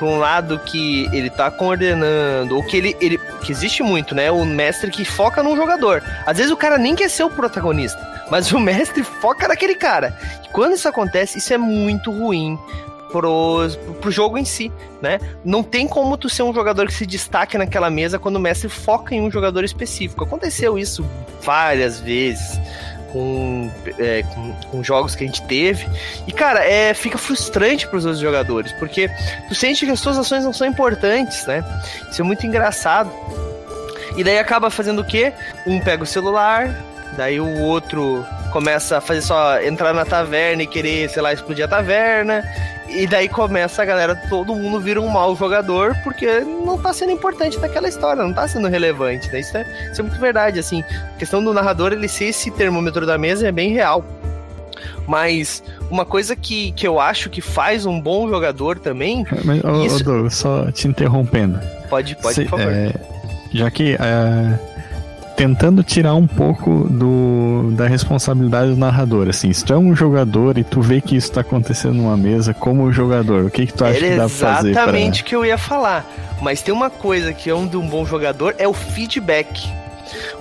[0.02, 3.18] para um lado que ele tá coordenando, ou que ele, ele.
[3.44, 4.32] que existe muito, né?
[4.32, 6.02] O mestre que foca no jogador.
[6.26, 10.18] Às vezes o cara nem quer ser o protagonista, mas o mestre foca naquele cara.
[10.44, 12.58] E quando isso acontece, isso é muito ruim
[13.12, 13.68] pro,
[14.00, 15.20] pro jogo em si, né?
[15.44, 18.68] Não tem como tu ser um jogador que se destaque naquela mesa quando o mestre
[18.68, 20.24] foca em um jogador específico.
[20.24, 21.08] Aconteceu isso
[21.42, 22.58] várias vezes
[23.12, 25.86] com, é, com, com, jogos que a gente teve.
[26.26, 29.10] E, cara, é, fica frustrante para os outros jogadores, porque
[29.48, 31.62] tu sente que as suas ações não são importantes, né?
[32.10, 33.12] Isso é muito engraçado.
[34.16, 35.32] E daí acaba fazendo o quê?
[35.66, 36.74] Um pega o celular,
[37.16, 41.64] daí o outro começa a fazer só entrar na taverna e querer, sei lá, explodir
[41.64, 42.42] a taverna.
[42.94, 47.12] E daí começa a galera, todo mundo vira um mau jogador porque não tá sendo
[47.12, 49.40] importante naquela história, não tá sendo relevante, né?
[49.40, 50.84] Isso é, isso é muito verdade, assim.
[51.14, 54.04] A questão do narrador, ele ser esse termômetro da mesa é bem real.
[55.06, 59.26] Mas uma coisa que, que eu acho que faz um bom jogador também.
[59.44, 59.96] Mas, ô, isso...
[59.96, 61.58] ô Douglas, só te interrompendo.
[61.88, 62.72] Pode, pode, Cê, por favor.
[62.72, 62.92] É,
[63.52, 63.94] já que.
[63.94, 64.71] É
[65.36, 69.28] tentando tirar um pouco do, da responsabilidade do narrador.
[69.28, 72.54] Assim, se tu é um jogador e tu vê que isso tá acontecendo numa mesa
[72.54, 74.70] como jogador, o que, que tu acha Era que dá pra fazer?
[74.70, 76.04] Exatamente o que eu ia falar.
[76.40, 79.68] Mas tem uma coisa que é um de um bom jogador, é o feedback.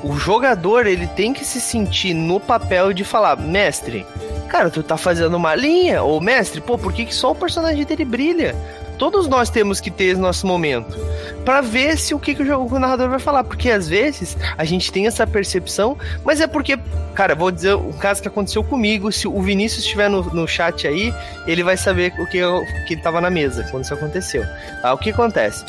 [0.04, 4.06] O jogador, ele tem que se sentir no papel de falar, mestre,
[4.48, 7.86] cara, tu tá fazendo uma linha, ou mestre, pô, por que, que só o personagem
[7.86, 8.56] dele brilha?
[9.02, 10.96] Todos nós temos que ter esse nosso momento
[11.44, 14.38] para ver se o que, que o, jogo, o narrador vai falar, porque às vezes
[14.56, 16.78] a gente tem essa percepção, mas é porque,
[17.16, 20.88] cara, vou dizer um caso que aconteceu comigo, se o Vinícius estiver no, no chat
[20.88, 21.12] aí,
[21.48, 22.42] ele vai saber o que,
[22.86, 24.46] que ele tava na mesa quando isso aconteceu.
[24.84, 24.94] Tá?
[24.94, 25.66] O que acontece?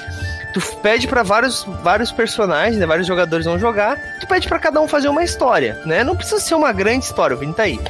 [0.53, 4.79] tu pede para vários, vários personagens, né, vários jogadores vão jogar, tu pede para cada
[4.79, 6.05] um fazer uma história, né?
[6.05, 7.81] Não precisa ser uma grande história, o Vini tá aí.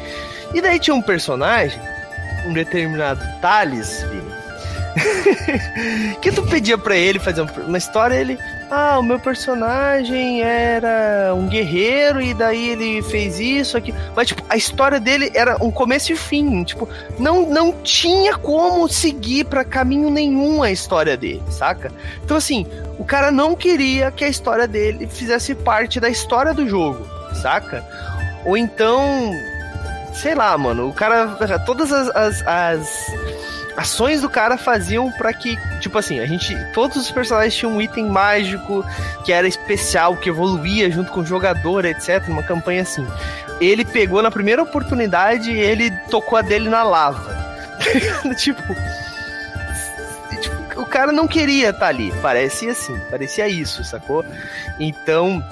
[0.55, 1.81] E daí tinha um personagem,
[2.46, 4.41] um determinado Thales, Vini,
[6.20, 8.38] que tu pedia para ele fazer uma história, ele,
[8.70, 14.42] ah, o meu personagem era um guerreiro e daí ele fez isso aqui, mas tipo,
[14.48, 19.64] a história dele era um começo e fim, tipo, não não tinha como seguir para
[19.64, 21.90] caminho nenhum a história dele, saca?
[22.24, 22.66] Então assim,
[22.98, 27.07] o cara não queria que a história dele fizesse parte da história do jogo,
[27.40, 27.85] saca?
[28.44, 29.33] Ou então,
[30.14, 33.12] sei lá, mano, o cara todas as, as, as
[33.76, 36.56] ações do cara faziam para que, tipo assim, a gente.
[36.72, 38.85] Todos os personagens tinham um item mágico
[39.24, 42.22] que era especial, que evoluía junto com o jogador, etc.
[42.28, 43.06] Uma campanha assim.
[43.61, 47.37] Ele pegou na primeira oportunidade ele tocou a dele na lava.
[48.37, 48.62] tipo.
[50.40, 52.12] Tipo, o cara não queria estar tá ali.
[52.20, 54.24] Parecia assim, parecia isso, sacou?
[54.78, 55.42] Então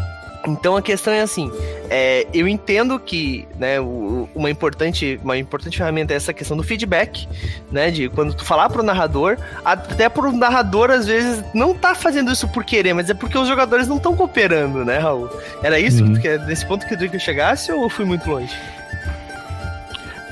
[0.46, 1.50] então a questão é assim,
[1.90, 6.62] é, eu entendo que né, o, uma, importante, uma importante ferramenta é essa questão do
[6.62, 7.28] feedback,
[7.70, 7.90] né?
[7.90, 12.48] De quando tu falar pro narrador, até pro narrador, às vezes, não tá fazendo isso
[12.48, 15.28] por querer, mas é porque os jogadores não estão cooperando, né, Raul?
[15.62, 16.02] Era isso?
[16.04, 16.12] Uhum.
[16.12, 18.54] Porque nesse ponto que eu chegasse ou eu fui muito longe?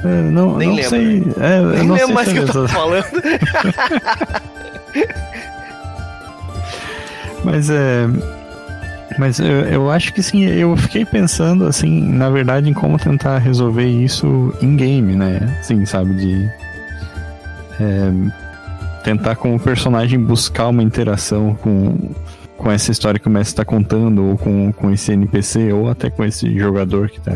[0.04, 0.90] É, não, Nem não lembro.
[0.90, 3.04] Sei, é, Nem não lembro mais o que eu tava falando.
[7.44, 8.06] mas é
[9.18, 13.38] mas eu, eu acho que sim, eu fiquei pensando, assim, na verdade, em como tentar
[13.38, 15.58] resolver isso em game, né?
[15.60, 16.50] Assim, sabe, de.
[17.80, 18.12] É,
[19.04, 22.10] tentar com o personagem buscar uma interação com,
[22.56, 26.10] com essa história que o mestre está contando, ou com, com esse NPC, ou até
[26.10, 27.32] com esse jogador que está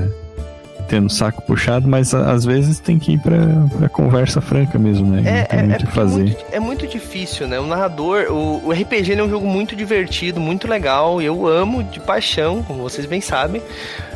[0.88, 3.38] tendo saco puxado, mas às vezes tem que ir pra,
[3.78, 5.46] pra conversa franca mesmo, né?
[5.50, 6.22] É, é, muito é, fazer.
[6.22, 7.58] Muito, é muito difícil, né?
[7.58, 11.20] O narrador, o, o RPG é um jogo muito divertido, muito legal.
[11.20, 13.62] Eu amo de paixão, como vocês bem sabem,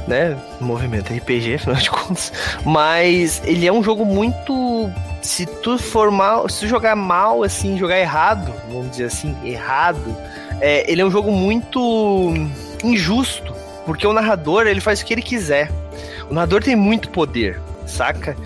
[0.07, 0.37] né?
[0.61, 2.33] Movimento RPG, afinal de contas.
[2.65, 4.91] Mas ele é um jogo muito.
[5.23, 10.17] Se tu for mal, se tu jogar mal, assim, jogar errado, vamos dizer assim, errado,
[10.61, 12.33] é, ele é um jogo muito
[12.85, 13.55] injusto.
[13.85, 15.71] Porque o narrador, ele faz o que ele quiser.
[16.31, 18.37] O narrador tem muito poder, saca?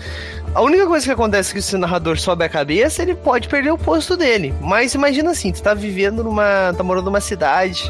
[0.53, 3.47] A única coisa que acontece é que se o narrador sobe a cabeça, ele pode
[3.47, 4.53] perder o posto dele.
[4.59, 6.73] Mas imagina assim, tu tá vivendo numa.
[6.75, 7.81] tá morando numa cidade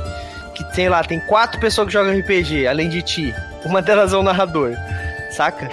[0.53, 3.33] que, sei lá, tem quatro pessoas que jogam RPG, além de ti.
[3.65, 4.75] Uma delas é o narrador,
[5.31, 5.69] saca?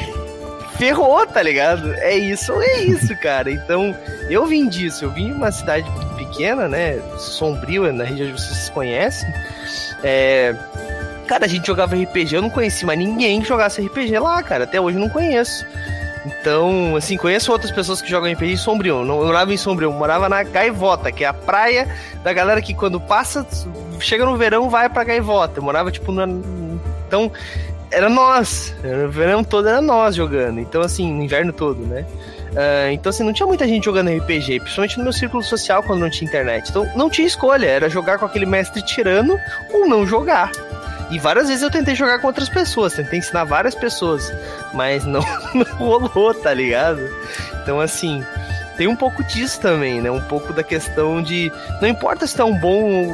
[0.78, 1.92] Ferrou, tá ligado?
[1.94, 3.50] É isso é isso, cara.
[3.50, 3.94] Então,
[4.30, 5.04] eu vim disso.
[5.04, 6.98] Eu vim de uma cidade pequena, né?
[7.18, 9.28] Sombrio, na região que vocês conhecem.
[10.02, 10.54] É,
[11.28, 14.64] Cara, a gente jogava RPG, eu não conheci mais ninguém que jogasse RPG lá, cara.
[14.64, 15.64] Até hoje eu não conheço.
[16.24, 19.04] Então, assim, conheço outras pessoas que jogam RPG em Sombrio.
[19.04, 21.86] Não morava em Sombrio, morava na Gaivota, que é a praia
[22.24, 23.46] da galera que quando passa,
[24.00, 25.58] chega no verão, vai pra Gaivota.
[25.58, 26.26] Eu morava, tipo, na...
[27.06, 27.30] Então,
[27.90, 28.74] era nós.
[29.06, 30.60] O verão todo era nós jogando.
[30.60, 32.06] Então, assim, no inverno todo, né?
[32.52, 36.00] Uh, então, assim, não tinha muita gente jogando RPG, principalmente no meu círculo social quando
[36.00, 36.70] não tinha internet.
[36.70, 39.38] Então, não tinha escolha, era jogar com aquele mestre tirano
[39.72, 40.50] ou não jogar.
[41.10, 44.32] E várias vezes eu tentei jogar com outras pessoas, tentei ensinar várias pessoas,
[44.74, 45.22] mas não,
[45.54, 47.00] não rolou, tá ligado?
[47.62, 48.22] Então, assim,
[48.76, 50.10] tem um pouco disso também, né?
[50.10, 51.50] Um pouco da questão de.
[51.80, 53.08] Não importa se tá um bom ou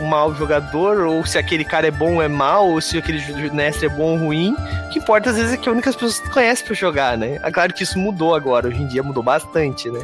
[0.00, 3.50] um mau jogador, ou se aquele cara é bom ou é mau, ou se aquele
[3.50, 4.54] mestre é bom ou ruim.
[4.86, 7.38] O que importa às vezes é que a única pessoa que conhece pra jogar, né?
[7.42, 10.00] É claro que isso mudou agora, hoje em dia mudou bastante, né?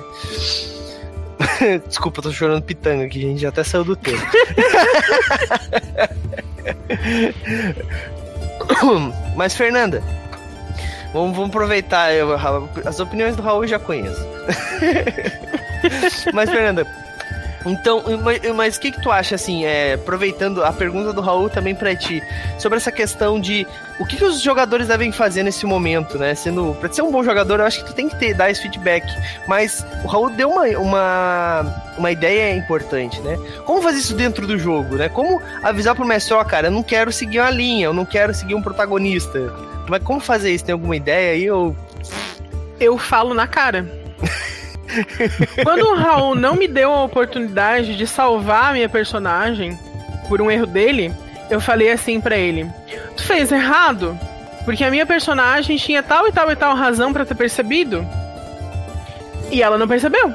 [1.87, 4.23] Desculpa, eu tô chorando pitanga aqui, a gente já até saiu do tempo.
[9.37, 10.03] Mas, Fernanda,
[11.13, 12.13] vamos, vamos aproveitar.
[12.13, 12.31] Eu,
[12.85, 14.27] as opiniões do Raul eu já conheço.
[16.33, 16.87] Mas, Fernanda,
[17.67, 18.03] então,
[18.55, 21.95] mas o que, que tu acha, assim, é, aproveitando a pergunta do Raul também para
[21.97, 22.23] ti,
[22.59, 23.67] sobre essa questão de
[23.99, 26.35] o que, que, os jogadores devem fazer nesse momento, né?
[26.35, 28.63] Sendo, pra ser um bom jogador, eu acho que tu tem que ter, dar esse
[28.63, 29.05] feedback.
[29.49, 33.37] Mas o Raul deu uma, uma, uma ideia importante, né?
[33.65, 35.09] Como fazer isso dentro do jogo, né?
[35.09, 38.05] Como avisar pro mestre, ó, oh, cara, eu não quero seguir uma linha, eu não
[38.05, 39.53] quero seguir um protagonista.
[39.89, 40.65] Mas como fazer isso?
[40.65, 41.51] Tem alguma ideia aí?
[41.51, 41.77] Ou...
[42.79, 43.91] Eu falo na cara.
[45.63, 49.79] Quando o Raul não me deu a oportunidade de salvar a minha personagem
[50.29, 51.13] por um erro dele,
[51.51, 52.67] eu falei assim para ele:
[53.17, 54.19] Tu fez errado?
[54.65, 58.07] Porque a minha personagem tinha tal e tal e tal razão para ter percebido.
[59.51, 60.33] E ela não percebeu.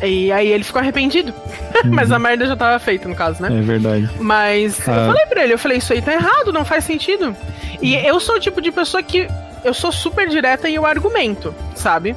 [0.00, 1.32] E aí ele ficou arrependido.
[1.86, 3.48] Mas a merda já tava feita, no caso, né?
[3.56, 4.08] É verdade.
[4.20, 4.92] Mas Ah.
[4.92, 7.36] eu falei pra ele, eu falei, isso aí tá errado, não faz sentido.
[7.80, 9.28] E eu sou o tipo de pessoa que
[9.64, 12.16] eu sou super direta e eu argumento, sabe?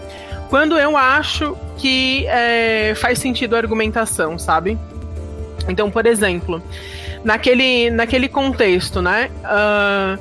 [0.56, 4.78] Quando eu acho que é, faz sentido a argumentação, sabe?
[5.68, 6.64] Então, por exemplo,
[7.26, 9.30] naquele, naquele contexto, né?
[9.44, 10.18] ah,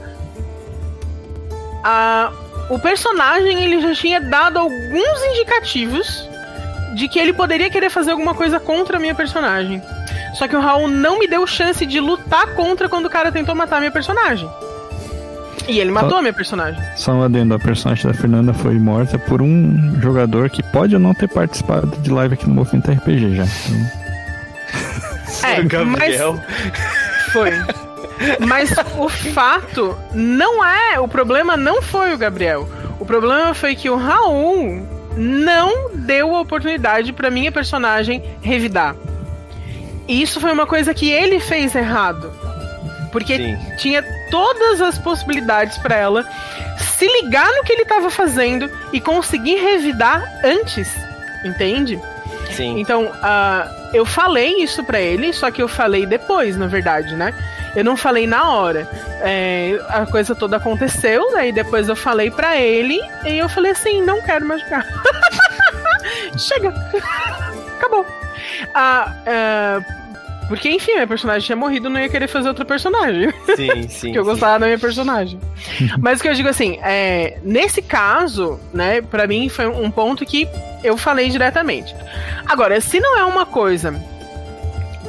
[1.85, 2.33] a-
[2.69, 6.29] o personagem ele já tinha dado alguns indicativos
[6.97, 9.81] de que ele poderia querer fazer alguma coisa contra a minha personagem.
[10.35, 13.55] Só que o Raul não me deu chance de lutar contra quando o cara tentou
[13.55, 14.51] matar a minha personagem.
[15.67, 16.83] E ele matou Só- a minha personagem.
[16.97, 21.01] Só um adendo, a personagem da Fernanda foi morta por um jogador que pode ou
[21.01, 23.45] não ter participado de live aqui no Movimento RPG já.
[23.45, 23.91] Então,
[25.51, 26.39] É, Gabriel.
[27.33, 27.51] Foi.
[28.47, 31.01] Mas o fato não é.
[31.01, 32.69] O problema não foi o Gabriel.
[33.01, 38.95] O problema foi que o Raul não deu a oportunidade pra minha personagem revidar.
[40.07, 42.31] E isso foi uma coisa que ele fez errado.
[43.11, 43.59] Porque Sim.
[43.79, 46.25] tinha todas as possibilidades pra ela
[46.79, 50.89] se ligar no que ele tava fazendo e conseguir revidar antes.
[51.45, 52.01] Entende?
[52.51, 52.79] Sim.
[52.79, 57.35] Então, ah, eu falei isso pra ele, só que eu falei depois, na verdade, né?
[57.75, 58.89] Eu não falei na hora.
[59.21, 64.03] É, a coisa toda aconteceu, daí depois eu falei pra ele e eu falei assim,
[64.03, 64.87] não quero mais jogar.
[66.39, 66.71] Chega.
[67.79, 68.07] Acabou.
[68.75, 69.81] Ah, ah,
[70.49, 73.33] porque, enfim, minha personagem tinha morrido, eu não ia querer fazer outro personagem.
[73.57, 74.13] Sim, sim.
[74.13, 74.31] que eu sim.
[74.31, 75.39] gostava da minha personagem.
[75.99, 80.25] Mas o que eu digo assim, é, nesse caso, né, pra mim foi um ponto
[80.27, 80.49] que
[80.83, 81.95] eu falei diretamente.
[82.47, 83.95] Agora, se não é uma coisa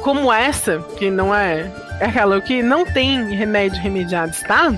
[0.00, 1.70] como essa, que não é,
[2.00, 4.72] é aquela que não tem remédio remediado está,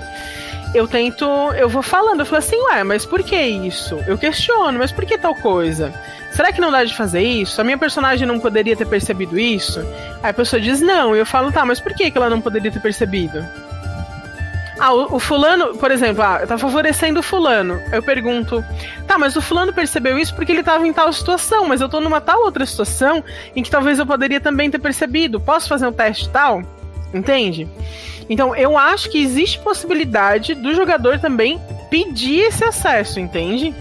[0.74, 1.24] eu tento,
[1.56, 3.98] eu vou falando, eu falo assim, ué, mas por que isso?
[4.06, 5.92] Eu questiono, mas por que tal coisa?
[6.32, 7.60] Será que não dá de fazer isso?
[7.60, 9.80] A minha personagem não poderia ter percebido isso?
[10.22, 12.40] Aí a pessoa diz não, e eu falo, tá, mas por que que ela não
[12.40, 13.44] poderia ter percebido?
[14.78, 17.80] Ah, o, o fulano, por exemplo, ah, tá favorecendo o fulano.
[17.90, 18.64] Eu pergunto,
[19.06, 22.00] tá, mas o fulano percebeu isso porque ele tava em tal situação, mas eu tô
[22.00, 23.24] numa tal outra situação
[23.56, 25.40] em que talvez eu poderia também ter percebido.
[25.40, 26.62] Posso fazer um teste tal?
[27.12, 27.68] Entende?
[28.28, 33.74] Então, eu acho que existe possibilidade do jogador também pedir esse acesso, entende?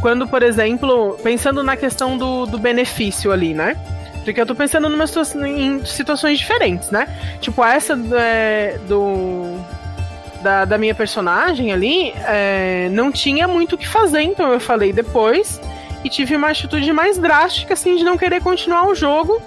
[0.00, 3.76] Quando, por exemplo, pensando na questão do, do benefício ali, né?
[4.24, 5.04] Porque eu tô pensando numa
[5.46, 7.06] em situações diferentes, né?
[7.40, 9.54] Tipo, essa é, do.
[10.42, 14.92] Da, da minha personagem ali, é, não tinha muito o que fazer, então eu falei
[14.92, 15.58] depois
[16.04, 19.40] e tive uma atitude mais drástica, assim, de não querer continuar o jogo,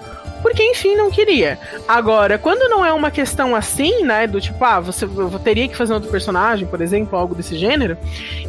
[0.48, 1.60] porque enfim, não queria.
[1.90, 5.06] Agora, quando não é uma questão assim, né, do tipo, ah, você
[5.44, 7.98] teria que fazer outro personagem, por exemplo, algo desse gênero,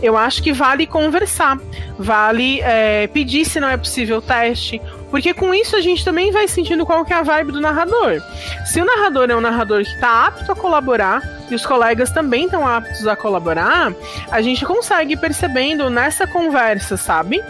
[0.01, 1.59] eu acho que vale conversar,
[1.99, 4.81] vale é, pedir se não é possível o teste,
[5.11, 8.21] porque com isso a gente também vai sentindo qual que é a vibe do narrador.
[8.65, 12.45] Se o narrador é um narrador que está apto a colaborar e os colegas também
[12.45, 13.93] estão aptos a colaborar,
[14.31, 17.43] a gente consegue ir percebendo nessa conversa, sabe?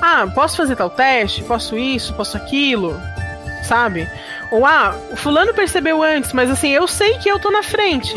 [0.00, 1.42] Ah, posso fazer tal teste?
[1.42, 2.14] Posso isso?
[2.14, 2.96] Posso aquilo?
[3.66, 4.08] Sabe?
[4.50, 8.14] Ou ah, o fulano percebeu antes, mas assim, eu sei que eu tô na frente.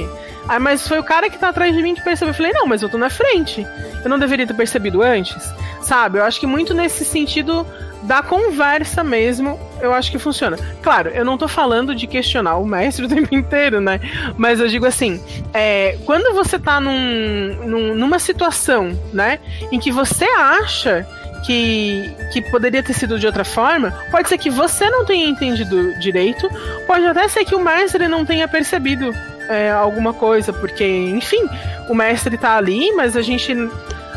[0.47, 2.31] Ah, mas foi o cara que tá atrás de mim que percebeu.
[2.31, 3.65] Eu falei, não, mas eu tô na frente.
[4.03, 5.35] Eu não deveria ter percebido antes.
[5.81, 6.17] Sabe?
[6.19, 7.65] Eu acho que muito nesse sentido
[8.03, 10.57] da conversa mesmo, eu acho que funciona.
[10.81, 13.99] Claro, eu não tô falando de questionar o mestre o tempo inteiro, né?
[14.37, 15.21] Mas eu digo assim,
[15.53, 19.39] é, quando você tá num, num- numa situação, né,
[19.71, 21.05] em que você acha
[21.39, 25.97] que, que poderia ter sido de outra forma, pode ser que você não tenha entendido
[25.99, 26.49] direito,
[26.85, 29.13] pode até ser que o mestre não tenha percebido
[29.47, 31.49] é, alguma coisa, porque, enfim,
[31.87, 33.53] o mestre tá ali, mas a gente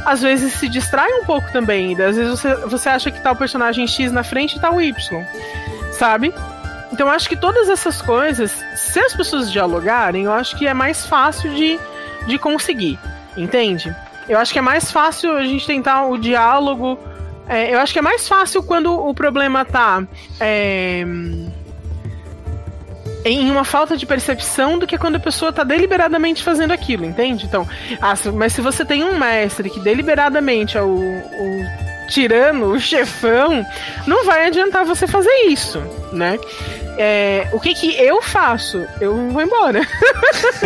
[0.04, 1.92] às vezes se distrai um pouco também.
[2.00, 4.80] Às vezes você, você acha que tá o personagem X na frente e tá o
[4.80, 5.24] Y,
[5.92, 6.35] sabe?
[6.92, 10.74] Então eu acho que todas essas coisas, se as pessoas dialogarem, eu acho que é
[10.74, 11.80] mais fácil de,
[12.26, 12.98] de conseguir,
[13.37, 13.94] entende?
[14.28, 16.98] Eu acho que é mais fácil a gente tentar o diálogo.
[17.48, 20.02] É, eu acho que é mais fácil quando o problema tá.
[20.40, 21.05] é,
[23.24, 27.46] em uma falta de percepção do que quando a pessoa tá deliberadamente fazendo aquilo, entende?
[27.46, 27.68] Então,
[28.00, 33.64] ah, mas se você tem um mestre que deliberadamente é o, o tirano, o chefão,
[34.07, 35.81] não vai adiantar você fazer isso,
[36.12, 36.38] né?
[36.98, 38.85] É, o que que eu faço?
[39.00, 39.81] Eu vou embora.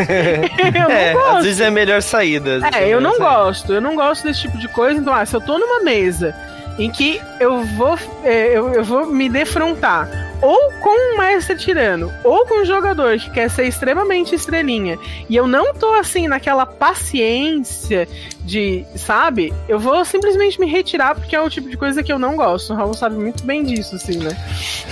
[0.75, 1.37] eu é, não gosto.
[1.37, 2.61] às vezes é a melhor saída.
[2.73, 3.25] É, a eu não saída.
[3.25, 3.73] gosto.
[3.73, 5.01] Eu não gosto desse tipo de coisa.
[5.01, 6.35] Então, ah, se eu tô numa mesa
[6.79, 10.09] em que eu vou, é, eu, eu vou me defrontar
[10.43, 14.99] ou com um mestre tirano, ou com um jogador que quer ser extremamente estrelinha,
[15.31, 18.07] e eu não tô assim naquela paciência
[18.45, 19.53] de, sabe?
[19.67, 22.73] Eu vou simplesmente me retirar porque é o tipo de coisa que eu não gosto.
[22.73, 24.37] O Raul sabe muito bem disso, assim, né?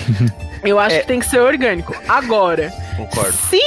[0.65, 1.01] Eu acho É.
[1.01, 1.95] que tem que ser orgânico.
[2.09, 3.33] Agora, Concordo.
[3.51, 3.61] se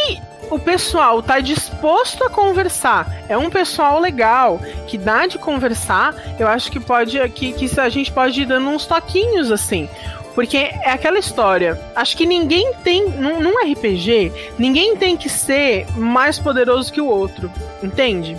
[0.50, 6.48] o pessoal tá disposto a conversar, é um pessoal legal, que dá de conversar, eu
[6.48, 9.90] acho que pode que, que a gente pode ir dando uns toquinhos assim.
[10.34, 11.82] Porque é aquela história.
[11.96, 13.10] Acho que ninguém tem.
[13.10, 17.52] Num, num RPG, ninguém tem que ser mais poderoso que o outro.
[17.82, 18.38] Entende?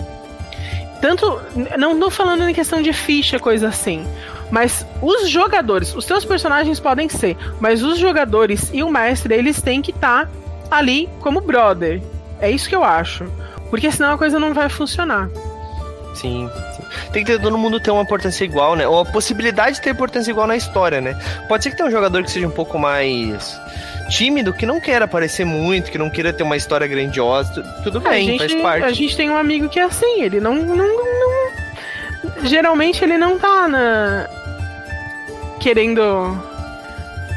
[1.00, 1.40] Tanto.
[1.76, 4.06] Não tô falando em questão de ficha, coisa assim.
[4.48, 9.60] Mas os jogadores, os seus personagens podem ser, mas os jogadores e o mestre, eles
[9.60, 10.30] têm que estar
[10.70, 12.00] ali como brother.
[12.40, 13.24] É isso que eu acho.
[13.70, 15.28] Porque senão a coisa não vai funcionar.
[16.14, 16.82] Sim, sim.
[17.12, 18.86] Tem que ter todo mundo ter uma importância igual, né?
[18.88, 21.16] Ou a possibilidade de ter importância igual na história, né?
[21.48, 23.60] Pode ser que tenha um jogador que seja um pouco mais
[24.08, 27.52] tímido, que não queira aparecer muito, que não queira ter uma história grandiosa.
[27.62, 28.84] tu- Tudo bem, gente, faz parte.
[28.84, 31.48] a gente tem um amigo que é assim, ele não, não, não-
[32.44, 34.28] Geralmente ele não tá na.
[35.60, 36.02] querendo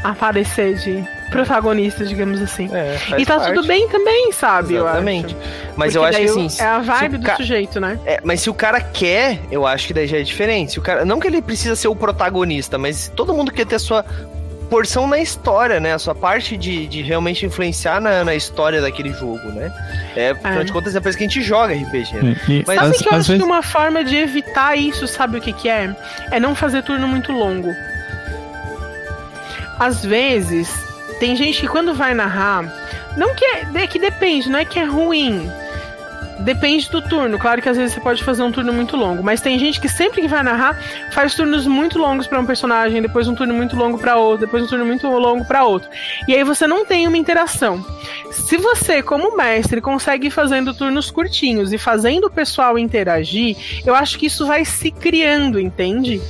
[0.04, 2.70] aparecer de protagonista, digamos assim.
[2.72, 3.56] É, E tá parte.
[3.56, 4.76] tudo bem também, sabe?
[4.76, 4.98] eu acho.
[4.98, 5.36] Exatamente.
[5.76, 6.62] Mas Porque eu acho que assim.
[6.63, 7.98] É a vibe do ca- sujeito, né?
[8.06, 10.74] É, mas se o cara quer, eu acho que daí já é diferente.
[10.74, 13.76] Se o cara, não que ele precisa ser o protagonista, mas todo mundo quer ter
[13.78, 14.06] a sua
[14.70, 15.94] porção na história, né?
[15.94, 19.70] A sua parte de, de realmente influenciar na, na história daquele jogo, né?
[20.15, 20.63] É, afinal É.
[20.63, 22.13] de contas, é por isso que a gente joga RPG.
[22.22, 22.36] né?
[22.48, 25.38] E, Mas Sabe às, que eu acho vezes, que uma forma de evitar isso, sabe
[25.38, 25.94] o que, que é?
[26.32, 27.70] É não fazer turno muito longo.
[29.80, 30.70] Às vezes,
[31.21, 32.63] tem gente que quando vai narrar,
[33.15, 35.47] não que é, é que depende, não é que é ruim.
[36.39, 37.38] Depende do turno.
[37.38, 39.88] Claro que às vezes você pode fazer um turno muito longo, mas tem gente que
[39.88, 40.75] sempre que vai narrar
[41.12, 44.63] faz turnos muito longos pra um personagem, depois um turno muito longo pra outro, depois
[44.63, 45.88] um turno muito longo pra outro.
[46.27, 47.86] E aí você não tem uma interação.
[48.51, 53.95] Se você, como mestre, consegue ir fazendo turnos curtinhos e fazendo o pessoal interagir, eu
[53.95, 56.21] acho que isso vai se criando, entende?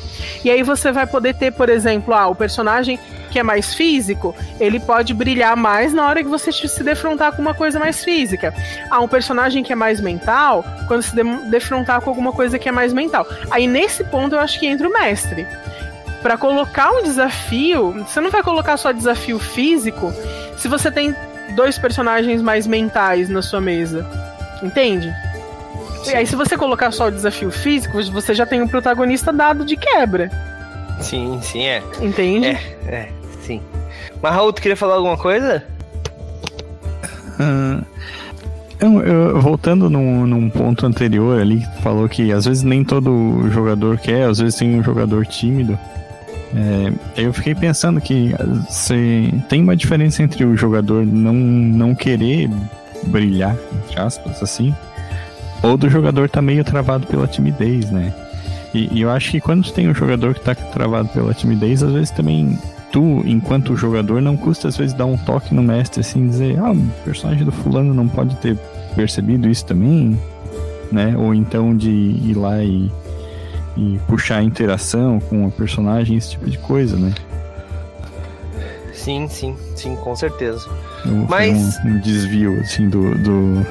[0.45, 2.99] E aí você vai poder ter, por exemplo, ah, o personagem
[3.31, 7.41] que é mais físico, ele pode brilhar mais na hora que você se defrontar com
[7.41, 8.53] uma coisa mais física.
[8.91, 12.69] Ah, um personagem que é mais mental, quando se de- defrontar com alguma coisa que
[12.69, 13.25] é mais mental.
[13.49, 15.47] Aí nesse ponto eu acho que entra o mestre.
[16.21, 20.13] Pra colocar um desafio, você não vai colocar só desafio físico
[20.55, 21.15] se você tem
[21.51, 24.05] dois personagens mais mentais na sua mesa.
[24.63, 25.11] Entende?
[26.07, 29.63] E aí, se você colocar só o desafio físico, você já tem um protagonista dado
[29.63, 30.29] de quebra.
[30.99, 31.81] Sim, sim, é.
[32.01, 32.47] Entende?
[32.87, 33.09] É,
[33.43, 33.61] sim.
[34.21, 35.63] Mas Raul, tu queria falar alguma coisa?
[37.39, 37.81] ah,
[38.79, 42.83] eu- eu- voltando num, num ponto anterior ali, que tu falou que às vezes nem
[42.83, 45.77] todo jogador quer, às vezes tem um jogador tímido.
[46.55, 48.33] É, eu fiquei pensando que
[48.69, 52.49] se, tem uma diferença entre o jogador não, não querer
[53.07, 54.75] brilhar, entre aspas, assim,
[55.63, 58.13] ou do jogador tá meio travado pela timidez, né?
[58.73, 61.91] E, e eu acho que quando tem um jogador que tá travado pela timidez, às
[61.91, 62.57] vezes também
[62.91, 66.71] tu, enquanto jogador, não custa às vezes dar um toque no mestre assim, dizer, ah,
[66.71, 68.57] o personagem do fulano não pode ter
[68.95, 70.19] percebido isso também,
[70.91, 71.15] né?
[71.17, 72.91] Ou então de ir lá e,
[73.77, 77.13] e puxar a interação com o personagem, esse tipo de coisa, né?
[78.93, 80.67] Sim, sim, sim, com certeza.
[81.27, 83.65] Mas- Um, um desvio, assim, do, do,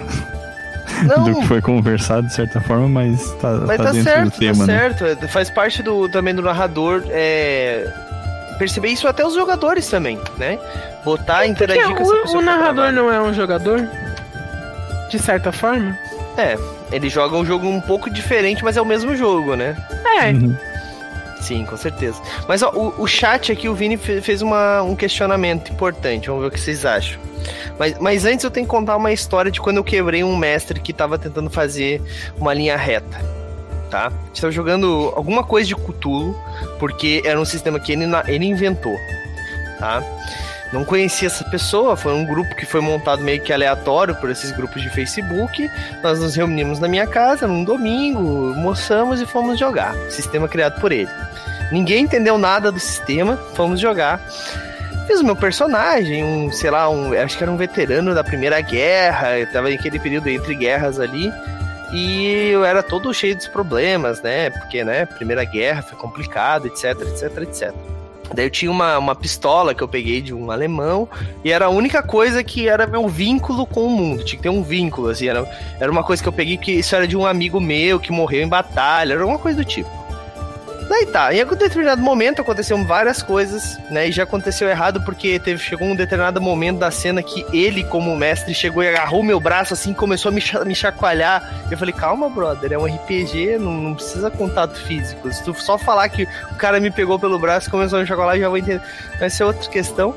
[1.07, 4.25] Não, do que foi conversado, de certa forma, mas tá, Mas tá tá, dentro certo,
[4.25, 4.79] do tema, tá né?
[4.95, 5.29] certo.
[5.29, 7.87] Faz parte do, também do narrador é,
[8.59, 10.59] perceber isso até os jogadores também, né?
[11.05, 12.43] Botar, interagir Porque com essa o, pessoa.
[12.43, 13.87] o tá narrador não é um jogador?
[15.11, 15.97] De certa forma?
[16.37, 16.57] É,
[16.93, 19.77] ele joga um jogo um pouco diferente, mas é o mesmo jogo, né?
[20.21, 20.31] É.
[20.31, 20.57] Uhum.
[21.41, 22.21] Sim, com certeza.
[22.47, 26.29] Mas ó, o, o chat aqui, o Vini fe- fez uma, um questionamento importante.
[26.29, 27.19] Vamos ver o que vocês acham.
[27.79, 30.79] Mas, mas antes eu tenho que contar uma história de quando eu quebrei um mestre
[30.81, 32.01] que tava tentando fazer
[32.39, 33.19] uma linha reta.
[33.91, 34.07] Tá?
[34.09, 36.39] A gente tava jogando alguma coisa de Cthulhu,
[36.79, 38.95] porque era um sistema que ele, ele inventou.
[39.79, 40.03] Tá?
[40.73, 44.53] Não conhecia essa pessoa, foi um grupo que foi montado meio que aleatório por esses
[44.53, 45.69] grupos de Facebook.
[46.03, 49.95] Nós nos reunimos na minha casa num domingo, moçamos e fomos jogar.
[50.09, 51.11] Sistema criado por ele.
[51.73, 54.21] Ninguém entendeu nada do sistema, fomos jogar.
[55.07, 58.61] Fiz o meu personagem, um, sei lá, um, acho que era um veterano da Primeira
[58.61, 61.33] Guerra, eu tava naquele período entre guerras ali.
[61.93, 64.51] E eu era todo cheio dos problemas, né?
[64.51, 68.00] Porque, né, Primeira Guerra foi complicado, etc, etc, etc.
[68.35, 71.09] Daí eu tinha uma, uma pistola que eu peguei de um alemão,
[71.45, 74.25] e era a única coisa que era meu vínculo com o mundo.
[74.25, 75.47] Tinha que ter um vínculo, assim, era,
[75.79, 78.43] era uma coisa que eu peguei que isso era de um amigo meu que morreu
[78.43, 80.00] em batalha, era uma coisa do tipo.
[80.91, 84.09] Daí tá, em algum determinado momento aconteceram várias coisas, né?
[84.09, 88.17] E já aconteceu errado porque teve, chegou um determinado momento da cena que ele, como
[88.17, 91.49] mestre, chegou e agarrou meu braço assim, começou a me, me chacoalhar.
[91.71, 95.33] Eu falei, calma, brother, é um RPG, não, não, precisa contato físico.
[95.33, 98.09] Se tu só falar que o cara me pegou pelo braço e começou a me
[98.09, 98.83] chacoalhar, já vou entender.
[99.21, 100.13] Vai ser outra questão.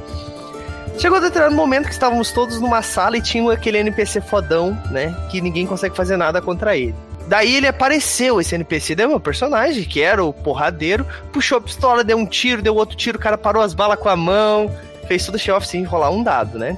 [0.98, 5.16] Chegou um determinado momento que estávamos todos numa sala e tinha aquele NPC fodão, né?
[5.30, 6.96] Que ninguém consegue fazer nada contra ele.
[7.28, 12.04] Daí ele apareceu, esse NPC deu meu personagem, que era o porradeiro, puxou a pistola,
[12.04, 14.70] deu um tiro, deu outro tiro, o cara parou as balas com a mão,
[15.08, 16.78] fez tudo show sem rolar um dado, né?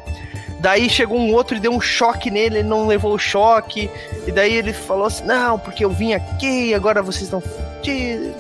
[0.59, 3.89] Daí chegou um outro e deu um choque nele, ele não levou o choque.
[4.25, 8.35] E daí ele falou assim: Não, porque eu vim aqui, agora vocês estão fudidos,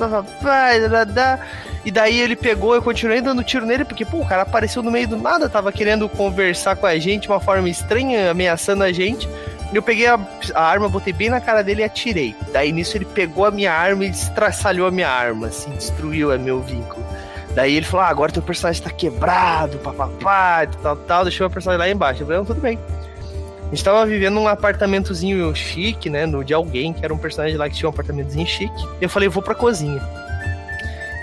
[1.85, 4.89] E daí ele pegou, eu continuei dando tiro nele, porque, pô, o cara apareceu no
[4.89, 8.91] meio do nada, tava querendo conversar com a gente de uma forma estranha, ameaçando a
[8.91, 9.29] gente.
[9.73, 10.19] Eu peguei a,
[10.53, 12.35] a, arma, botei bem na cara dele e atirei.
[12.53, 16.39] Daí nisso ele pegou a minha arma e estraçalhou a minha arma, assim, destruiu o
[16.39, 17.03] meu vínculo.
[17.53, 21.79] Daí ele falou: ah, agora teu personagem tá quebrado, papapá, tal, tal, deixou o personagem
[21.79, 22.21] lá embaixo.
[22.21, 22.77] Eu falei: não, tudo bem.
[23.65, 26.25] A gente tava vivendo num apartamentozinho chique, né?
[26.25, 28.87] No de alguém, que era um personagem lá que tinha um apartamentozinho chique.
[29.01, 30.01] Eu falei: eu vou pra cozinha.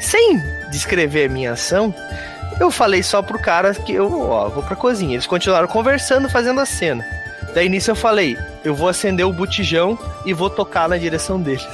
[0.01, 0.41] Sem
[0.71, 1.95] descrever a minha ação,
[2.59, 5.15] eu falei só pro cara que eu, ó, vou pra cozinha.
[5.15, 7.22] Eles continuaram conversando, fazendo a cena.
[7.55, 11.67] Daí nisso eu falei, eu vou acender o botijão e vou tocar na direção deles.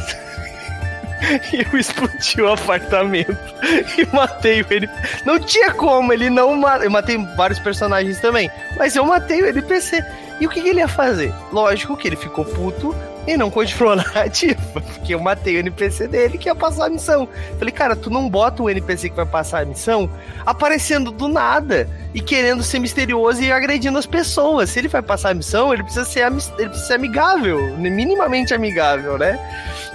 [1.52, 3.36] e eu explodi o apartamento
[3.98, 4.88] e matei ele.
[5.24, 6.84] Não tinha como, ele não matou.
[6.84, 10.04] Eu matei vários personagens também, mas eu matei o NPC.
[10.40, 11.32] E o que, que ele ia fazer?
[11.52, 12.94] Lógico que ele ficou puto
[13.28, 16.88] e não continuou na ativa, porque eu matei o NPC dele que ia passar a
[16.88, 17.28] missão.
[17.58, 20.10] Falei, cara, tu não bota o NPC que vai passar a missão
[20.46, 24.70] aparecendo do nada e querendo ser misterioso e agredindo as pessoas.
[24.70, 29.18] Se ele vai passar a missão, ele precisa ser, ele precisa ser amigável, minimamente amigável,
[29.18, 29.38] né?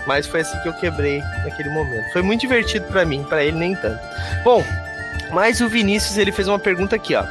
[0.06, 2.12] Mas foi assim que eu quebrei naquele momento.
[2.12, 4.00] Foi muito divertido para mim, para ele nem tanto.
[4.44, 4.64] Bom,
[5.34, 7.24] mas o Vinícius ele fez uma pergunta aqui, ó.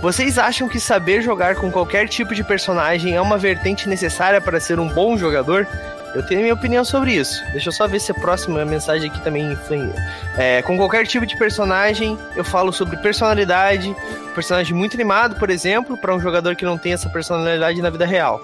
[0.00, 4.60] Vocês acham que saber jogar com qualquer tipo de personagem é uma vertente necessária para
[4.60, 5.66] ser um bom jogador?
[6.14, 7.42] Eu tenho minha opinião sobre isso.
[7.52, 9.92] Deixa eu só ver se a próxima mensagem aqui também foi.
[10.36, 13.94] É, com qualquer tipo de personagem, eu falo sobre personalidade.
[14.34, 18.06] personagem muito animado, por exemplo, para um jogador que não tem essa personalidade na vida
[18.06, 18.40] real.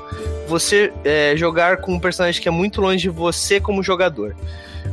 [0.46, 4.36] Você é, jogar com um personagem que é muito longe de você como jogador.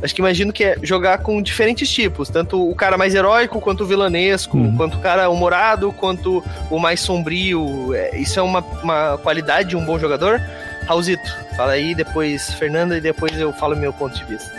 [0.02, 3.84] Acho que imagino que é jogar com diferentes tipos, tanto o cara mais heróico, quanto
[3.84, 4.76] o vilanesco, uhum.
[4.76, 7.94] quanto o cara humorado, quanto o mais sombrio.
[7.94, 10.40] É, isso é uma, uma qualidade de um bom jogador?
[10.86, 11.22] Raulzito,
[11.56, 14.50] fala aí, depois Fernanda, e depois eu falo meu ponto de vista.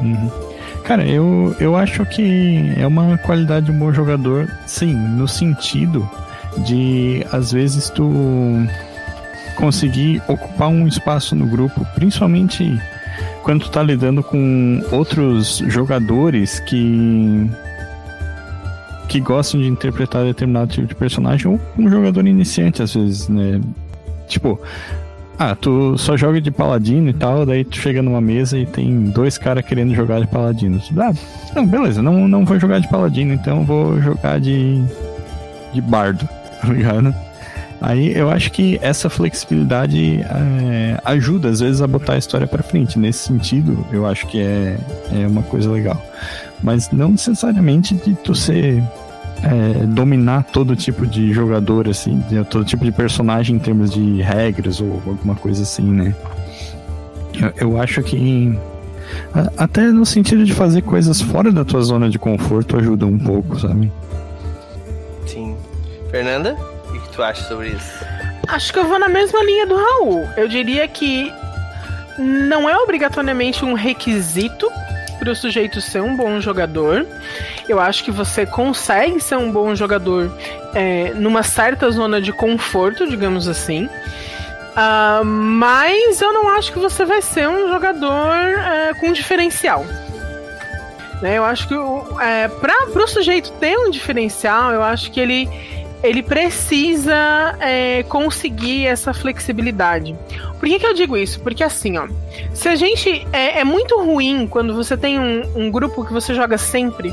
[0.00, 0.30] Uhum.
[0.84, 6.08] Cara, eu, eu acho que é uma qualidade de um bom jogador, sim, no sentido
[6.58, 8.12] de, às vezes, tu
[9.56, 12.78] conseguir ocupar um espaço no grupo, principalmente
[13.42, 17.50] quando tu tá lidando com outros jogadores que
[19.08, 23.60] que gostam de interpretar determinado tipo de personagem ou um jogador iniciante às vezes, né?
[24.26, 24.58] Tipo,
[25.38, 29.04] ah, tu só joga de paladino e tal, daí tu chega numa mesa e tem
[29.10, 30.80] dois caras querendo jogar de paladino.
[30.96, 31.12] Ah,
[31.54, 34.82] não, beleza, não, não vou jogar de paladino, então vou jogar de
[35.72, 36.26] de bardo,
[36.62, 37.14] tá ligado?
[37.84, 42.62] Aí eu acho que essa flexibilidade é, ajuda, às vezes, a botar a história para
[42.62, 42.98] frente.
[42.98, 44.78] Nesse sentido, eu acho que é,
[45.12, 46.02] é uma coisa legal.
[46.62, 48.82] Mas não necessariamente de tu ser.
[49.42, 54.22] É, dominar todo tipo de jogador, assim, de, todo tipo de personagem em termos de
[54.22, 56.14] regras ou alguma coisa assim, né?
[57.38, 58.58] Eu, eu acho que.
[59.58, 63.60] Até no sentido de fazer coisas fora da tua zona de conforto ajuda um pouco,
[63.60, 63.92] sabe?
[65.26, 65.54] Sim.
[66.10, 66.56] Fernanda?
[67.14, 68.04] Tu acha sobre isso?
[68.48, 70.28] Acho que eu vou na mesma linha do Raul.
[70.36, 71.32] Eu diria que
[72.18, 74.70] não é obrigatoriamente um requisito
[75.18, 77.06] para o sujeito ser um bom jogador.
[77.68, 80.30] Eu acho que você consegue ser um bom jogador
[80.74, 83.88] é, numa certa zona de conforto, digamos assim.
[84.74, 89.86] Uh, mas eu não acho que você vai ser um jogador é, com diferencial.
[91.22, 91.38] Né?
[91.38, 91.74] Eu acho que
[92.20, 95.48] é, para o sujeito ter um diferencial, eu acho que ele
[96.04, 100.14] ele precisa é, conseguir essa flexibilidade.
[100.60, 101.40] Por que, que eu digo isso?
[101.40, 102.06] Porque assim, ó,
[102.52, 103.26] se a gente.
[103.32, 107.12] É, é muito ruim quando você tem um, um, grupo que você joga sempre.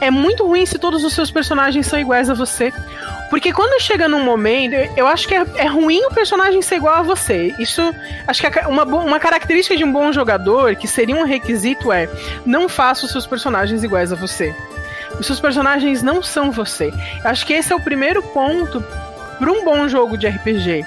[0.00, 2.72] É muito ruim se todos os seus personagens são iguais a você.
[3.28, 6.94] Porque quando chega num momento, eu acho que é, é ruim o personagem ser igual
[6.94, 7.54] a você.
[7.58, 7.82] Isso,
[8.26, 12.08] acho que é uma, uma característica de um bom jogador, que seria um requisito, é
[12.46, 14.54] não faça os seus personagens iguais a você.
[15.18, 16.92] Os seus personagens não são você.
[17.24, 18.82] Acho que esse é o primeiro ponto
[19.38, 20.84] para um bom jogo de RPG.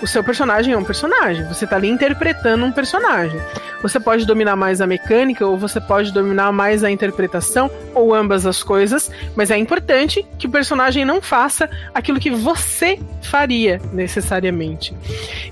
[0.00, 1.46] O seu personagem é um personagem.
[1.46, 3.40] Você está ali interpretando um personagem.
[3.82, 8.46] Você pode dominar mais a mecânica, ou você pode dominar mais a interpretação, ou ambas
[8.46, 14.94] as coisas, mas é importante que o personagem não faça aquilo que você faria necessariamente.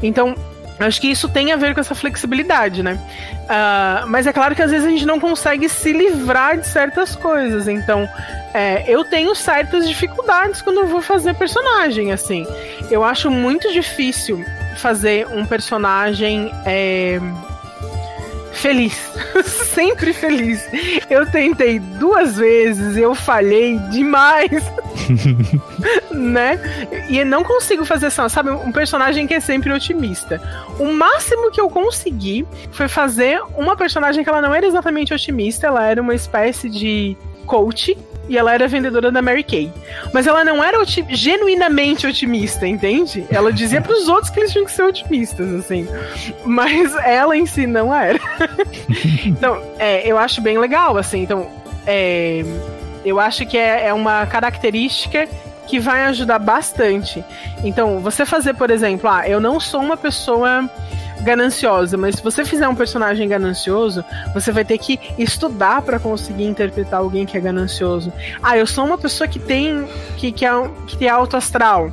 [0.02, 0.34] Então,
[0.80, 2.98] Acho que isso tem a ver com essa flexibilidade, né?
[3.44, 7.14] Uh, mas é claro que às vezes a gente não consegue se livrar de certas
[7.14, 7.68] coisas.
[7.68, 8.08] Então,
[8.54, 12.46] é, eu tenho certas dificuldades quando eu vou fazer personagem, assim.
[12.90, 14.44] Eu acho muito difícil
[14.76, 16.50] fazer um personagem.
[16.64, 17.20] É
[18.52, 18.94] feliz.
[19.72, 20.60] Sempre feliz.
[21.08, 24.50] Eu tentei duas vezes, eu falhei demais.
[26.12, 26.58] né?
[27.08, 28.50] E não consigo fazer assim, sabe?
[28.50, 30.40] Um personagem que é sempre otimista.
[30.78, 35.66] O máximo que eu consegui foi fazer uma personagem que ela não era exatamente otimista,
[35.66, 37.96] ela era uma espécie de coach
[38.30, 39.72] e ela era vendedora da Mary Kay.
[40.14, 43.26] Mas ela não era otim genuinamente otimista, entende?
[43.28, 45.88] Ela dizia para os outros que eles tinham que ser otimistas, assim.
[46.44, 48.20] Mas ela em si não era.
[49.26, 51.22] então, é, eu acho bem legal, assim.
[51.22, 51.50] Então,
[51.84, 52.44] é,
[53.04, 55.28] eu acho que é, é uma característica
[55.66, 57.24] que vai ajudar bastante.
[57.64, 60.70] Então, você fazer, por exemplo, ah, eu não sou uma pessoa
[61.22, 64.04] gananciosa, mas se você fizer um personagem ganancioso,
[64.34, 68.12] você vai ter que estudar para conseguir interpretar alguém que é ganancioso.
[68.42, 70.50] Ah, eu sou uma pessoa que tem que, que, é,
[70.86, 71.90] que tem alto astral.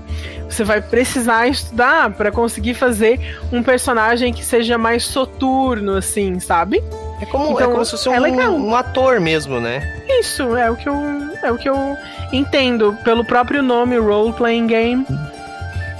[0.49, 3.19] Você vai precisar estudar para conseguir fazer
[3.51, 6.81] um personagem que seja mais soturno, assim, sabe?
[7.21, 9.81] É como, é então, é como se fosse é um, um, ator mesmo, né?
[10.07, 10.95] Isso, é o que eu,
[11.43, 11.97] é o que eu
[12.31, 15.05] entendo pelo próprio nome Role Playing Game,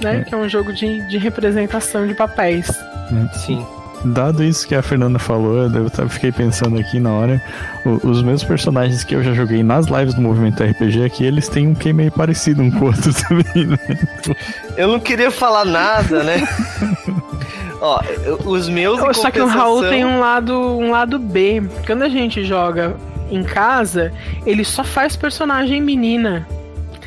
[0.00, 0.20] né?
[0.20, 0.24] É.
[0.24, 2.70] Que é um jogo de, de representação de papéis.
[3.10, 3.28] Né?
[3.34, 3.64] Sim.
[4.04, 7.42] Dado isso que a Fernanda falou, eu fiquei pensando aqui na hora,
[8.04, 11.66] os meus personagens que eu já joguei nas lives do Movimento RPG aqui, eles têm
[11.66, 13.78] um que meio parecido um com o outro também, né?
[14.76, 16.46] Eu não queria falar nada, né?
[17.80, 18.00] Ó,
[18.44, 18.98] os meus.
[18.98, 19.32] Só compensação...
[19.32, 21.62] que o Raul tem um lado, um lado B.
[21.86, 22.96] Quando a gente joga
[23.30, 24.12] em casa,
[24.44, 26.46] ele só faz personagem menina.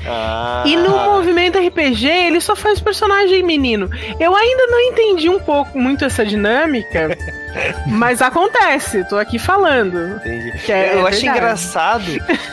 [0.06, 0.64] Ah.
[0.66, 3.90] E no movimento RPG, ele só faz personagem menino.
[4.20, 7.18] Eu ainda não entendi um pouco muito essa dinâmica,
[7.88, 10.18] mas acontece, tô aqui falando.
[10.18, 10.52] Entendi.
[10.72, 12.06] É, eu é acho engraçado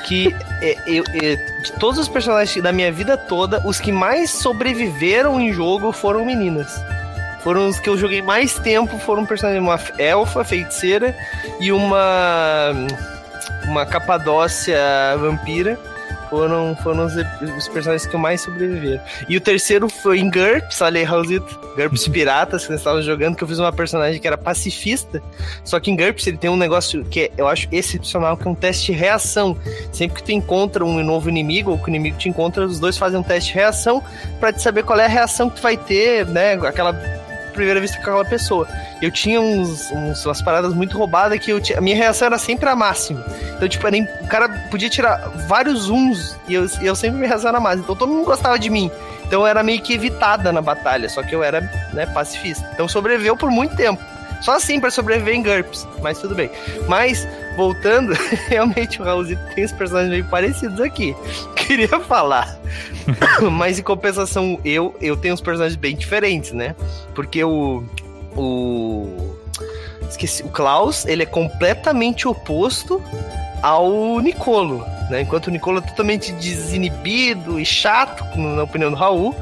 [0.07, 4.31] que é, eu, eu, de todos os personagens da minha vida toda, os que mais
[4.31, 6.83] sobreviveram em jogo foram meninas.
[7.45, 11.17] Foram os que eu joguei mais tempo, foram personagens, uma elfa, feiticeira
[11.61, 12.73] e uma
[13.69, 14.81] uma capadócia
[15.19, 15.79] vampira
[16.29, 19.01] foram, foram os, os, personagens que mais sobreviveram.
[19.29, 21.59] E o terceiro foi em GURPS, olha aí, Raulzito.
[21.77, 25.23] GURPS Piratas, que nós estávamos jogando, que eu fiz uma personagem que era pacifista.
[25.65, 28.55] Só que em GURPS ele tem um negócio que eu acho excepcional, que é um
[28.55, 29.57] teste de reação.
[29.93, 32.97] Sempre que tu encontra um novo inimigo, ou que o inimigo te encontra, os dois
[32.97, 34.03] fazem um teste de reação
[34.41, 36.55] para te saber qual é a reação que tu vai ter, né?
[36.55, 37.18] Aquela
[37.59, 38.69] primeira vista com aquela pessoa.
[39.03, 42.39] Eu tinha uns, uns umas paradas muito roubadas que eu tinha, a minha reação era
[42.39, 43.25] sempre a máxima.
[43.57, 47.51] Então, tipo, nem, o cara podia tirar vários zooms e eu, eu sempre me reação
[47.51, 47.85] era máxima.
[47.85, 48.91] Então todo mundo gostava de mim.
[49.27, 51.61] Então eu era meio que evitada na batalha, só que eu era
[51.93, 52.69] né, pacifista.
[52.73, 54.03] Então sobreviveu por muito tempo.
[54.41, 56.51] Só assim para sobreviver em GURPS, mas tudo bem.
[56.87, 57.27] Mas,
[57.59, 58.13] voltando,
[58.47, 61.15] realmente o Raulzito tem os personagens meio parecidos aqui.
[61.57, 62.57] Queria falar.
[63.51, 66.77] mas em compensação, eu, eu tenho uns personagens bem diferentes, né?
[67.15, 67.83] Porque o.
[68.37, 69.35] O.
[70.09, 70.45] Esqueci.
[70.45, 73.03] O Klaus, ele é completamente oposto
[73.61, 74.87] ao Nicolo.
[75.11, 75.23] Né?
[75.23, 79.35] Enquanto o Nicolo é totalmente desinibido e chato, na opinião do Raul,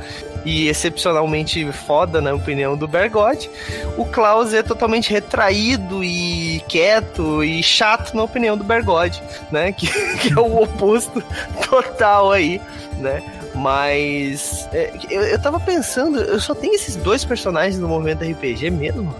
[0.47, 3.51] e excepcionalmente foda, na opinião do Bergode.
[3.99, 9.73] O Klaus é totalmente retraído e quieto e chato, na opinião do Bergode, né?
[9.77, 9.89] Que,
[10.19, 11.23] que é o oposto
[11.69, 12.61] total aí,
[12.99, 13.23] né?
[13.55, 18.71] Mas é, eu, eu tava pensando, eu só tenho esses dois personagens no movimento RPG
[18.71, 19.15] mesmo?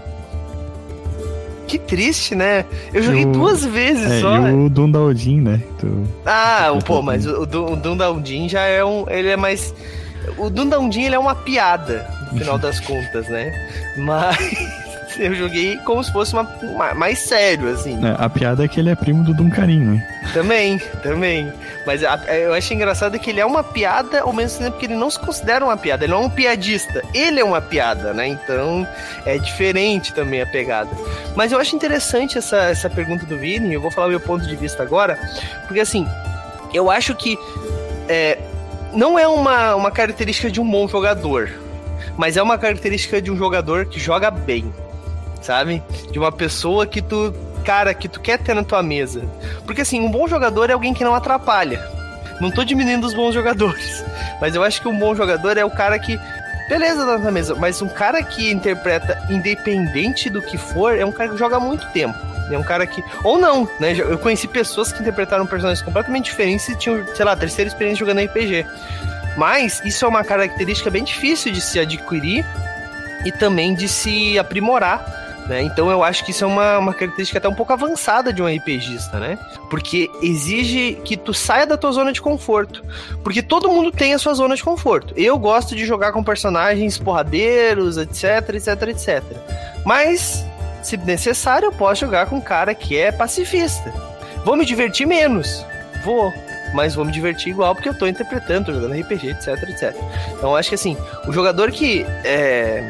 [1.67, 2.63] Que triste, né?
[2.93, 3.31] Eu joguei o...
[3.33, 4.47] duas vezes é, só.
[4.47, 5.61] E o Dundaldin, né?
[5.77, 6.07] Tu...
[6.25, 9.05] Ah, o, pô, mas o, o Dundaldin já é um.
[9.09, 9.73] Ele é mais
[10.37, 13.51] o Dundandin ele é uma piada, no final das contas, né?
[13.97, 14.37] Mas
[15.17, 17.97] eu joguei como se fosse uma, uma, mais sério, assim.
[18.05, 20.07] É, a piada é que ele é primo do Duncarim, né?
[20.33, 21.51] Também, também.
[21.85, 24.95] Mas a, eu acho engraçado que ele é uma piada, ao mesmo tempo que ele
[24.95, 26.05] não se considera uma piada.
[26.05, 27.01] Ele não é um piadista.
[27.13, 28.27] Ele é uma piada, né?
[28.27, 28.87] Então
[29.25, 30.89] é diferente também a pegada.
[31.35, 33.73] Mas eu acho interessante essa, essa pergunta do Vini.
[33.73, 35.17] Eu vou falar o meu ponto de vista agora.
[35.65, 36.07] Porque assim,
[36.73, 37.37] eu acho que.
[38.09, 38.37] É,
[38.93, 41.51] não é uma, uma característica de um bom jogador,
[42.17, 44.73] mas é uma característica de um jogador que joga bem,
[45.41, 45.83] sabe?
[46.11, 47.33] De uma pessoa que tu,
[47.63, 49.23] cara, que tu quer ter na tua mesa.
[49.65, 51.81] Porque assim, um bom jogador é alguém que não atrapalha.
[52.39, 54.03] Não tô diminuindo os bons jogadores,
[54.39, 56.19] mas eu acho que um bom jogador é o cara que
[56.69, 61.29] beleza na mesa, mas um cara que interpreta independente do que for, é um cara
[61.29, 62.26] que joga muito tempo.
[62.51, 63.03] É um cara que.
[63.23, 63.93] Ou não, né?
[63.97, 68.23] Eu conheci pessoas que interpretaram personagens completamente diferentes e tinham, sei lá, terceira experiência jogando
[68.25, 68.65] RPG.
[69.37, 72.45] Mas isso é uma característica bem difícil de se adquirir
[73.25, 75.15] e também de se aprimorar.
[75.47, 75.61] Né?
[75.61, 78.47] Então eu acho que isso é uma, uma característica até um pouco avançada de um
[78.47, 79.39] RPGista, né?
[79.69, 82.83] Porque exige que tu saia da tua zona de conforto.
[83.23, 85.13] Porque todo mundo tem a sua zona de conforto.
[85.15, 89.23] Eu gosto de jogar com personagens porradeiros, etc, etc, etc.
[89.85, 90.45] Mas
[90.81, 93.93] se necessário, eu posso jogar com um cara que é pacifista.
[94.43, 95.65] Vou me divertir menos.
[96.03, 96.33] Vou.
[96.73, 99.95] Mas vou me divertir igual porque eu tô interpretando, tô jogando RPG, etc, etc.
[100.33, 102.83] Então acho que assim, o jogador que é,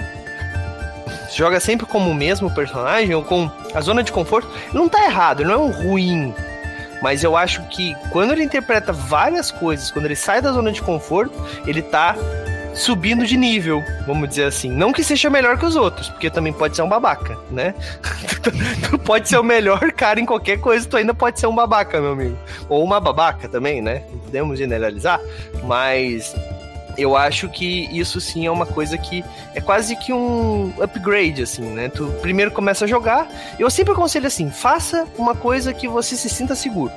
[1.36, 5.46] joga sempre como o mesmo personagem ou com a zona de conforto, não tá errado,
[5.46, 6.34] não é um ruim.
[7.02, 10.82] Mas eu acho que quando ele interpreta várias coisas, quando ele sai da zona de
[10.82, 11.34] conforto,
[11.68, 12.16] ele tá
[12.78, 14.70] subindo de nível, vamos dizer assim.
[14.70, 17.74] Não que seja melhor que os outros, porque também pode ser um babaca, né?
[18.90, 22.00] tu pode ser o melhor cara em qualquer coisa, tu ainda pode ser um babaca,
[22.00, 22.38] meu amigo.
[22.70, 24.04] Ou uma babaca também, né?
[24.26, 25.20] Podemos generalizar,
[25.64, 26.36] mas
[26.98, 29.24] eu acho que isso sim é uma coisa que
[29.54, 31.90] é quase que um upgrade, assim, né?
[31.90, 33.28] Tu primeiro começa a jogar.
[33.60, 36.92] Eu sempre aconselho assim: faça uma coisa que você se sinta seguro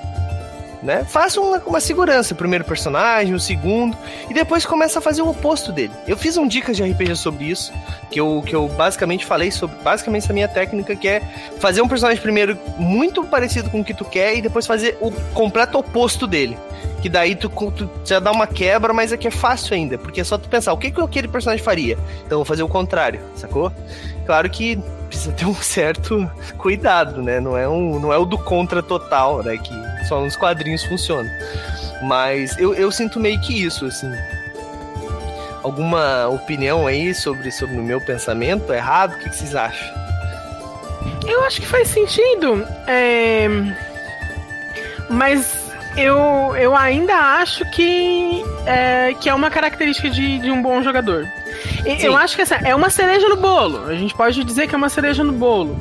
[0.83, 1.05] né?
[1.05, 3.97] Faça uma, uma segurança, primeiro personagem, o segundo,
[4.29, 5.93] e depois começa a fazer o oposto dele.
[6.07, 7.73] Eu fiz um dicas de RPG sobre isso,
[8.11, 11.21] que eu, que eu basicamente falei sobre, basicamente essa minha técnica, que é
[11.59, 15.11] fazer um personagem primeiro muito parecido com o que tu quer e depois fazer o
[15.35, 16.57] completo oposto dele.
[17.03, 20.21] Que daí tu, tu já dá uma quebra, mas aqui é, é fácil ainda, porque
[20.21, 21.95] é só tu pensar, o que, que aquele personagem faria?
[22.27, 23.73] Então eu vou fazer o contrário, sacou?
[24.31, 24.79] Claro que
[25.09, 27.41] precisa ter um certo cuidado, né?
[27.41, 29.59] Não é, um, não é o do contra total, né?
[29.59, 29.75] Que
[30.07, 31.29] só nos quadrinhos funciona.
[32.01, 34.09] Mas eu, eu sinto meio que isso, assim.
[35.65, 39.15] Alguma opinião aí sobre, sobre o meu pensamento errado?
[39.15, 39.93] O que, vocês acham?
[41.27, 42.65] Eu acho que faz sentido.
[42.87, 43.49] É...
[45.09, 50.81] Mas eu, eu ainda acho que é, que é uma característica de, de um bom
[50.85, 51.27] jogador.
[51.83, 52.07] Sim.
[52.07, 53.87] Eu acho que essa é uma cereja no bolo.
[53.87, 55.79] A gente pode dizer que é uma cereja no bolo.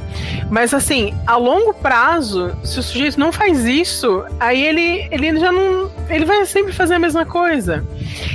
[0.50, 5.52] Mas assim, a longo prazo, se o sujeito não faz isso, aí ele, ele já
[5.52, 5.92] não.
[6.10, 7.86] Ele vai sempre fazer a mesma coisa.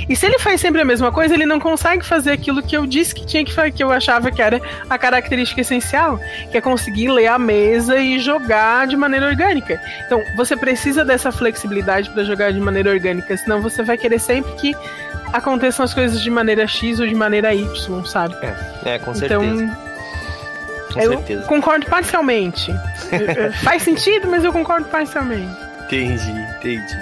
[0.07, 2.85] E se ele faz sempre a mesma coisa, ele não consegue fazer aquilo que eu
[2.85, 6.19] disse que tinha que fazer, que eu achava que era a característica essencial,
[6.51, 9.81] que é conseguir ler a mesa e jogar de maneira orgânica.
[10.05, 14.53] Então, você precisa dessa flexibilidade para jogar de maneira orgânica, senão você vai querer sempre
[14.53, 14.75] que
[15.35, 18.35] aconteçam as coisas de maneira X ou de maneira Y, sabe?
[18.41, 19.43] É, é com certeza.
[19.43, 19.75] Então,
[20.93, 21.45] com eu certeza.
[21.45, 22.73] concordo parcialmente.
[23.63, 25.53] Faz sentido, mas eu concordo parcialmente.
[25.85, 26.97] Entendi, entendi.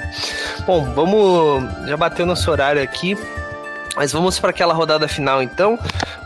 [0.66, 1.88] Bom, vamos.
[1.88, 3.18] Já bateu nosso horário aqui.
[3.96, 5.78] Mas vamos para aquela rodada final então,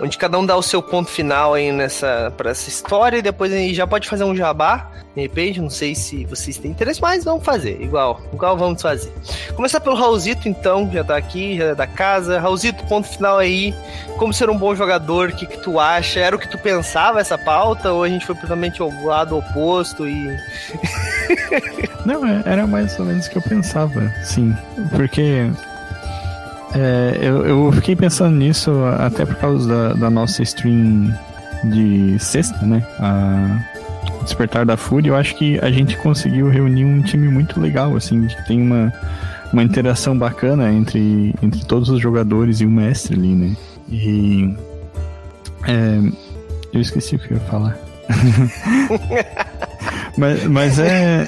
[0.01, 3.51] onde cada um dá o seu ponto final aí nessa para essa história e depois
[3.51, 4.91] a gente já pode fazer um jabá.
[5.15, 9.11] De repente, não sei se vocês têm interesse, mas vamos fazer, igual, igual vamos fazer.
[9.55, 12.39] Começar pelo Raulzito então, já tá aqui, já é da casa.
[12.39, 13.73] Raulzito, ponto final aí.
[14.17, 16.19] Como ser um bom jogador, o que que tu acha?
[16.19, 20.07] Era o que tu pensava essa pauta ou a gente foi totalmente ao lado oposto
[20.07, 20.37] e
[22.05, 24.55] Não, é, era mais ou menos o que eu pensava, sim.
[24.95, 25.49] Porque
[26.73, 31.13] é, eu, eu, fiquei pensando nisso até por causa da, da nossa stream
[31.65, 32.85] de sexta, né?
[32.99, 33.59] A
[34.23, 35.11] Despertar da Fúria.
[35.11, 38.93] Eu acho que a gente conseguiu reunir um time muito legal, assim, que tem uma,
[39.53, 43.55] uma interação bacana entre, entre todos os jogadores e o mestre ali, né?
[43.89, 44.53] E.
[45.65, 45.99] É,
[46.73, 47.77] eu esqueci o que eu ia falar.
[50.17, 51.27] mas, mas é.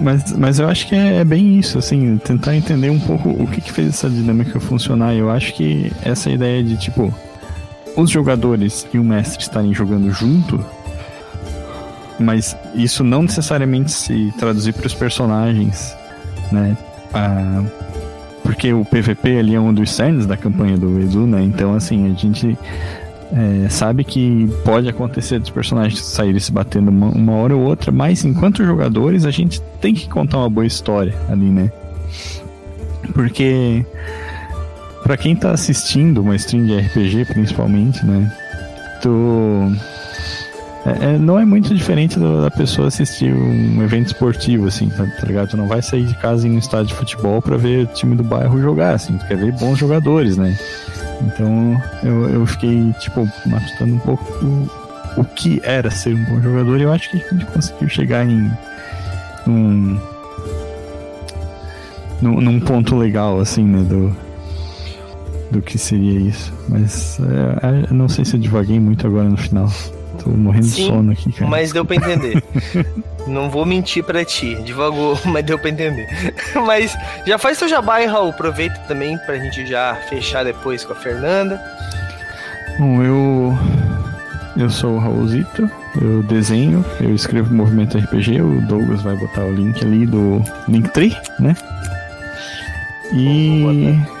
[0.00, 3.46] Mas, mas eu acho que é, é, bem isso, assim, tentar entender um pouco o
[3.46, 5.14] que, que fez essa dinâmica funcionar.
[5.14, 7.12] Eu acho que essa ideia de, tipo,
[7.96, 10.64] os jogadores e o mestre estarem jogando junto,
[12.18, 15.94] mas isso não necessariamente se traduzir para os personagens,
[16.50, 16.76] né?
[17.12, 17.62] Ah,
[18.42, 21.42] porque o PVP ali é um dos cernes da campanha do Edu, né?
[21.42, 22.58] Então, assim, a gente
[23.32, 27.92] é, sabe que pode acontecer dos personagens saírem se batendo uma, uma, hora ou outra,
[27.92, 31.70] mas enquanto jogadores a gente tem que contar uma boa história ali, né?
[33.12, 33.84] Porque
[35.02, 38.32] para quem tá assistindo uma stream de RPG principalmente, né?
[39.00, 39.10] Tu
[40.86, 45.04] é, é, não é muito diferente do, da pessoa assistir um evento esportivo, assim, tá,
[45.04, 45.50] tá, ligado?
[45.50, 48.16] Tu não vai sair de casa em um estádio de futebol para ver o time
[48.16, 50.58] do bairro jogar, assim, tu quer ver bons jogadores, né?
[51.22, 56.40] Então eu, eu fiquei, tipo, matutando um pouco o, o que era ser um bom
[56.40, 58.50] jogador e eu acho que a gente conseguiu chegar em
[59.46, 59.98] um,
[62.20, 63.82] num, num ponto legal, assim, né?
[63.82, 64.16] Do,
[65.50, 66.52] do que seria isso.
[66.68, 69.70] Mas é, não sei se eu devaguei muito agora no final.
[70.22, 71.50] Tô morrendo Sim, de sono aqui, cara.
[71.50, 72.42] Mas deu pra entender.
[73.26, 74.54] não vou mentir pra ti.
[74.56, 76.08] Devagou, mas deu pra entender.
[76.66, 76.96] mas
[77.26, 78.30] já faz seu jabá aí, Raul.
[78.30, 81.60] Aproveita também pra gente já fechar depois com a Fernanda.
[82.78, 83.58] Bom, eu.
[84.56, 85.70] Eu sou o Raulzito,
[86.02, 91.16] eu desenho, eu escrevo movimento RPG, o Douglas vai botar o link ali do Linktree,
[91.38, 91.56] né?
[93.14, 94.19] E.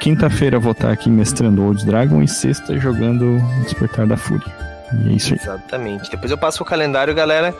[0.00, 4.50] Quinta-feira vou estar aqui mestrando Old Dragon e sexta jogando Despertar da Fúria.
[5.04, 5.40] E é isso aí.
[5.40, 6.10] Exatamente.
[6.10, 7.54] Depois eu passo o calendário, galera.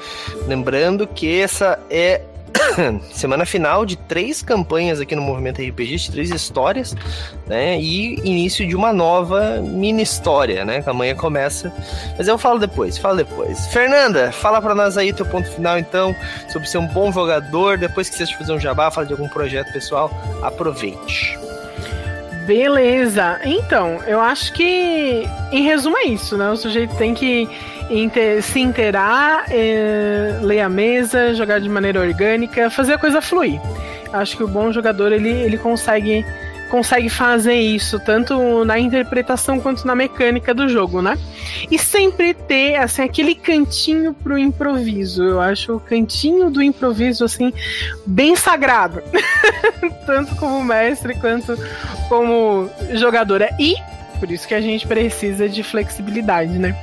[0.46, 2.22] Lembrando que essa é
[3.12, 6.96] semana final de três campanhas aqui no Movimento RPG, de três histórias,
[7.46, 7.78] né?
[7.78, 10.82] E início de uma nova mini história, né?
[10.82, 11.72] Que amanhã começa.
[12.16, 13.66] Mas eu falo depois, falo depois.
[13.68, 16.14] Fernanda, fala para nós aí teu ponto final, então,
[16.48, 17.78] sobre ser um bom jogador.
[17.78, 20.10] Depois que você fazer um jabá, fala de algum projeto pessoal,
[20.42, 21.49] aproveite.
[22.50, 23.38] Beleza.
[23.44, 26.50] Então, eu acho que, em resumo, é isso, né?
[26.50, 27.48] O sujeito tem que
[27.88, 33.60] inter, se inteirar, é, ler a mesa, jogar de maneira orgânica, fazer a coisa fluir.
[34.12, 36.26] Acho que o bom jogador ele, ele consegue
[36.70, 41.18] consegue fazer isso tanto na interpretação quanto na mecânica do jogo, né?
[41.70, 45.22] E sempre ter assim aquele cantinho pro improviso.
[45.22, 47.52] Eu acho o cantinho do improviso assim
[48.06, 49.02] bem sagrado,
[50.06, 51.58] tanto como mestre quanto
[52.08, 53.50] como jogadora.
[53.58, 53.74] E
[54.18, 56.76] por isso que a gente precisa de flexibilidade, né?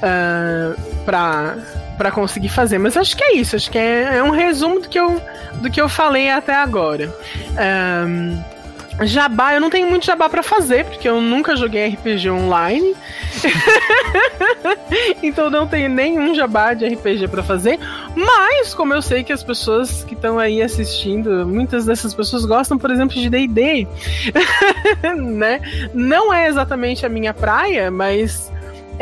[0.00, 2.78] uh, pra, conseguir fazer.
[2.78, 5.20] Mas acho que é isso, acho que é, é um resumo do que eu,
[5.60, 7.14] do que eu falei até agora.
[8.06, 8.42] Um,
[9.02, 12.94] Jabá, eu não tenho muito jabá para fazer, porque eu nunca joguei RPG online.
[15.22, 17.78] então não tenho nenhum jabá de RPG para fazer.
[18.14, 22.76] Mas, como eu sei que as pessoas que estão aí assistindo, muitas dessas pessoas gostam,
[22.76, 23.86] por exemplo, de DD.
[25.16, 25.60] né?
[25.94, 28.52] Não é exatamente a minha praia, mas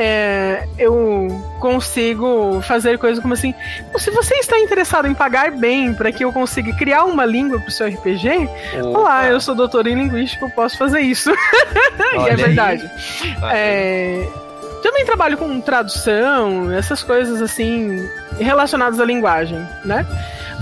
[0.01, 1.27] é, eu
[1.59, 3.53] consigo fazer coisas como assim:
[3.97, 7.69] se você está interessado em pagar bem para que eu consiga criar uma língua para
[7.69, 8.49] o seu RPG,
[8.81, 8.99] Opa.
[8.99, 11.33] olá, eu sou doutor em linguística, eu posso fazer isso.
[12.15, 12.89] e é verdade.
[13.51, 14.25] É,
[14.85, 20.07] também trabalho com tradução, essas coisas assim relacionadas à linguagem, né?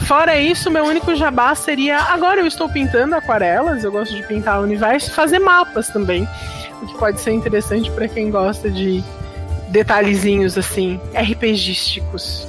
[0.07, 1.99] Fora isso, meu único jabá seria.
[1.99, 6.27] Agora eu estou pintando aquarelas, eu gosto de pintar o universo, fazer mapas também.
[6.81, 9.05] O que pode ser interessante para quem gosta de
[9.69, 12.47] detalhezinhos assim, RPGísticos.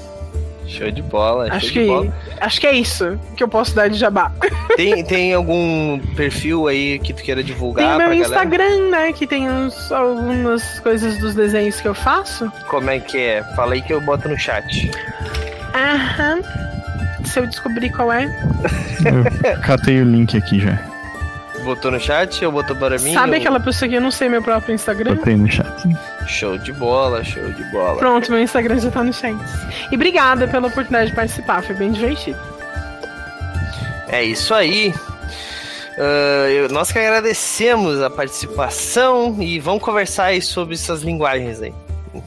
[0.68, 1.48] Show de bola.
[1.50, 2.14] Acho show que, de bola.
[2.42, 4.32] acho que é isso que eu posso dar de jabá.
[4.76, 7.98] Tem, tem algum perfil aí que tu queira divulgar?
[7.98, 8.90] Tem meu Instagram, galera?
[9.08, 9.14] né?
[9.14, 12.52] Que tem uns, algumas coisas dos desenhos que eu faço.
[12.68, 13.44] Como é que é?
[13.56, 14.92] Fala aí que eu boto no chat.
[15.74, 16.42] Aham.
[17.26, 18.26] Se eu descobrir qual é.
[19.04, 20.80] Eu catei o link aqui já.
[21.64, 23.14] Botou no chat ou botou para mim?
[23.14, 23.38] Sabe ou...
[23.38, 25.16] aquela pessoa que eu não sei meu próprio Instagram?
[25.16, 25.88] Botei no chat.
[26.28, 27.98] Show de bola, show de bola.
[27.98, 29.36] Pronto, meu Instagram já tá no chat.
[29.92, 32.40] E obrigada pela oportunidade de participar, foi bem divertido.
[34.08, 34.94] É isso aí.
[35.98, 41.74] Uh, eu, nós que agradecemos a participação e vamos conversar aí sobre essas linguagens aí.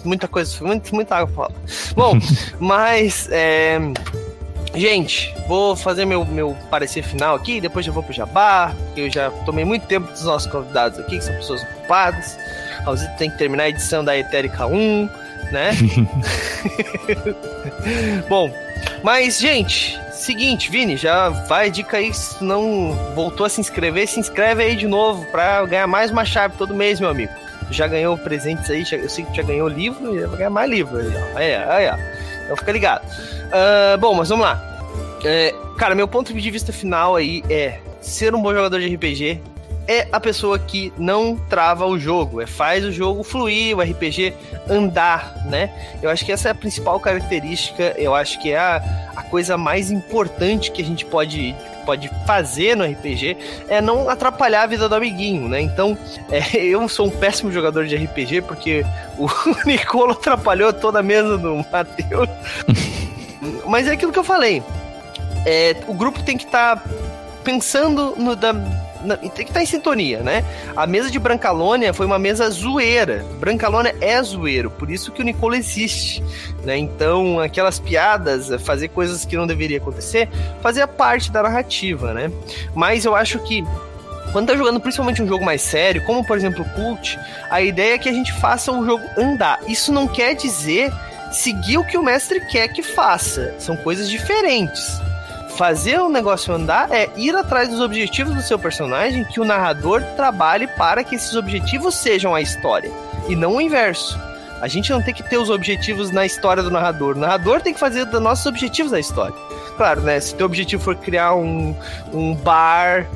[0.05, 1.61] Muita coisa, muito, muita água pra falar.
[1.95, 2.19] Bom,
[2.59, 3.79] mas é,
[4.75, 9.29] Gente, vou fazer meu, meu parecer final aqui, depois eu vou pro Jabá, eu já
[9.45, 12.39] tomei muito tempo dos nossos convidados aqui, que são pessoas ocupadas.
[12.85, 15.09] Raulzito tem que terminar a edição da Etérica 1,
[15.51, 15.73] né?
[18.29, 18.53] Bom,
[19.03, 24.21] mas, gente, seguinte, Vini, já vai dica aí, se não voltou a se inscrever, se
[24.21, 27.33] inscreve aí de novo pra ganhar mais uma chave todo mês, meu amigo.
[27.71, 31.09] Já ganhou presentes aí, eu sei que já ganhou livro, vai ganhar mais livro aí,
[31.09, 31.39] ó.
[31.39, 31.97] Aí, aí, ó.
[32.45, 33.05] Então fica ligado.
[33.07, 34.61] Uh, bom, mas vamos lá.
[35.25, 39.41] É, cara, meu ponto de vista final aí é ser um bom jogador de RPG
[39.91, 44.33] é a pessoa que não trava o jogo, é faz o jogo fluir, o RPG
[44.69, 45.69] andar, né?
[46.01, 48.77] Eu acho que essa é a principal característica, eu acho que é a,
[49.17, 53.37] a coisa mais importante que a gente pode pode fazer no RPG
[53.69, 55.61] é não atrapalhar a vida do amiguinho, né?
[55.61, 55.99] Então,
[56.31, 58.87] é, eu sou um péssimo jogador de RPG porque
[59.19, 59.29] o
[59.67, 62.29] Nicolo atrapalhou toda a mesa do Matheus.
[63.67, 64.63] Mas é aquilo que eu falei.
[65.45, 66.83] É, o grupo tem que estar tá
[67.43, 68.53] pensando no da,
[69.01, 70.45] tem que estar tá em sintonia, né?
[70.77, 73.25] A mesa de Brancalônia foi uma mesa zoeira.
[73.39, 76.23] Brancalônia é zoeiro, por isso que o Nicolo existe,
[76.65, 76.77] né?
[76.77, 80.29] Então, aquelas piadas, fazer coisas que não deveria acontecer,
[80.61, 82.31] fazia parte da narrativa, né?
[82.75, 83.65] Mas eu acho que
[84.33, 87.19] quando tá jogando principalmente um jogo mais sério, como por exemplo o Cult,
[87.51, 89.61] a ideia é que a gente faça o jogo andar.
[89.67, 90.93] Isso não quer dizer
[91.33, 93.55] seguir o que o mestre quer que faça.
[93.59, 95.01] São coisas diferentes
[95.51, 100.03] fazer o negócio andar é ir atrás dos objetivos do seu personagem, que o narrador
[100.17, 102.91] trabalhe para que esses objetivos sejam a história,
[103.29, 104.19] e não o inverso.
[104.61, 107.17] A gente não tem que ter os objetivos na história do narrador.
[107.17, 109.35] O narrador tem que fazer os nossos objetivos da história.
[109.77, 110.21] Claro, né?
[110.21, 111.75] Se teu objetivo for criar um,
[112.13, 113.07] um bar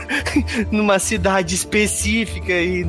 [0.70, 2.86] numa cidade específica e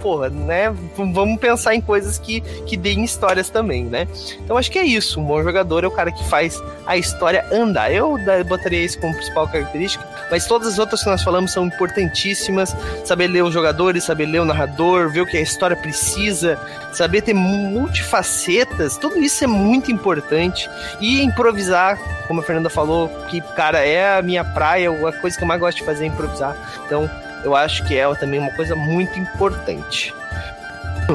[0.00, 0.74] porra, né?
[0.96, 4.06] Vamos pensar em coisas que, que deem histórias também, né?
[4.42, 5.20] Então acho que é isso.
[5.20, 7.92] Um bom jogador é o cara que faz a história andar.
[7.92, 12.74] Eu botaria isso como principal característica, mas todas as outras que nós falamos são importantíssimas.
[13.04, 16.58] Saber ler os jogadores, saber ler o narrador, ver o que a história precisa,
[16.92, 20.68] saber ter multifacetas, tudo isso é muito importante.
[21.00, 25.42] E improvisar, como a Fernanda falou, que, cara, é a minha praia, a coisa que
[25.42, 26.56] eu mais gosto de fazer é improvisar.
[26.86, 27.08] Então,
[27.44, 30.14] eu acho que é também uma coisa muito importante.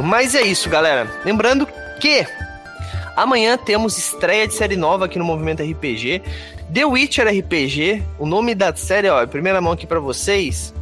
[0.04, 1.08] Mas é isso, galera.
[1.24, 1.68] Lembrando
[2.00, 2.26] que
[3.16, 6.22] amanhã temos estreia de série nova aqui no Movimento RPG.
[6.74, 10.74] The Witcher RPG, o nome da série, ó, primeira mão aqui para vocês.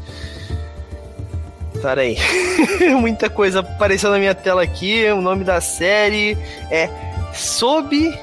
[1.82, 2.18] Pera aí.
[3.00, 5.06] Muita coisa apareceu na minha tela aqui.
[5.12, 6.38] O nome da série
[6.70, 6.90] é
[7.34, 8.14] Sob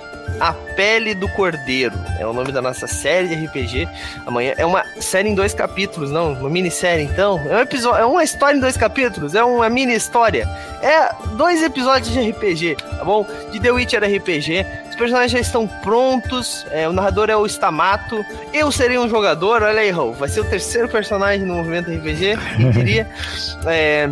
[0.41, 1.95] a Pele do Cordeiro.
[2.18, 3.89] É o nome da nossa série de RPG.
[4.26, 7.41] Amanhã é uma série em dois capítulos, não, uma minissérie então.
[7.49, 10.49] É um episódio, é uma história em dois capítulos, é uma mini história.
[10.83, 13.26] É dois episódios de RPG, tá bom?
[13.51, 14.66] De The Witcher RPG.
[14.91, 16.66] Os personagens já estão prontos.
[16.70, 18.24] É, o narrador é o Stamato.
[18.53, 20.14] Eu serei um jogador, olha aí, Raul.
[20.14, 23.09] Vai ser o terceiro personagem no movimento RPG, quem diria.
[23.66, 24.09] É,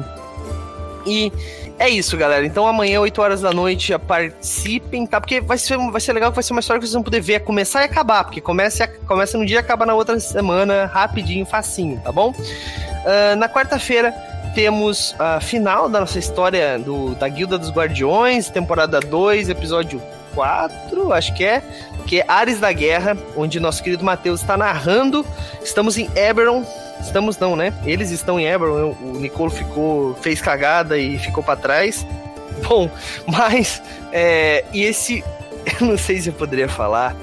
[1.06, 1.32] e
[1.78, 2.44] é isso, galera.
[2.46, 5.20] Então amanhã, 8 horas da noite, participem, tá?
[5.20, 7.40] Porque vai ser, vai ser legal vai ser uma história que vocês vão poder ver
[7.40, 12.00] começar e acabar, porque começa, começa no dia e acaba na outra semana, rapidinho, facinho,
[12.00, 12.30] tá bom?
[12.30, 14.12] Uh, na quarta-feira
[14.54, 20.00] temos a final da nossa história do, da Guilda dos Guardiões, temporada 2, episódio
[20.34, 21.62] 4, acho que é,
[22.06, 25.26] que é Ares da Guerra, onde nosso querido Matheus está narrando.
[25.62, 26.64] Estamos em Eberron,
[27.00, 27.72] Estamos não, né?
[27.84, 32.06] Eles estão em Eberron, o Nicolo ficou, fez cagada e ficou para trás.
[32.68, 32.90] Bom,
[33.26, 33.82] mas
[34.12, 35.22] é, e esse,
[35.80, 37.14] eu não sei se eu poderia falar,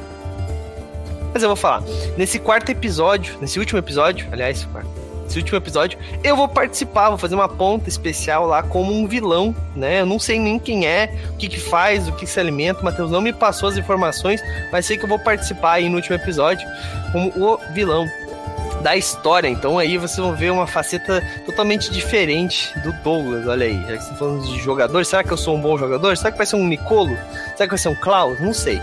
[1.34, 1.84] mas eu vou falar.
[2.15, 4.67] Nesse quarto episódio, nesse último episódio, aliás,
[5.28, 9.55] esse último episódio, eu vou participar, vou fazer uma ponta especial lá como um vilão,
[9.76, 10.01] né?
[10.01, 12.86] Eu não sei nem quem é, o que que faz, o que, se alimenta, o
[12.86, 16.15] Matheus não me passou as informações, mas sei que eu vou participar aí no último
[16.15, 16.67] episódio
[17.11, 18.07] como o vilão
[18.84, 19.47] da história.
[19.47, 23.47] Então aí vocês vão ver uma faceta totalmente diferente do Douglas.
[23.47, 26.15] Olha aí, já que estão falando de jogador, será que eu sou um bom jogador?
[26.17, 27.17] Será que vai ser um Nicolo?
[27.55, 28.39] Será que vai ser um Klaus?
[28.39, 28.81] Não sei.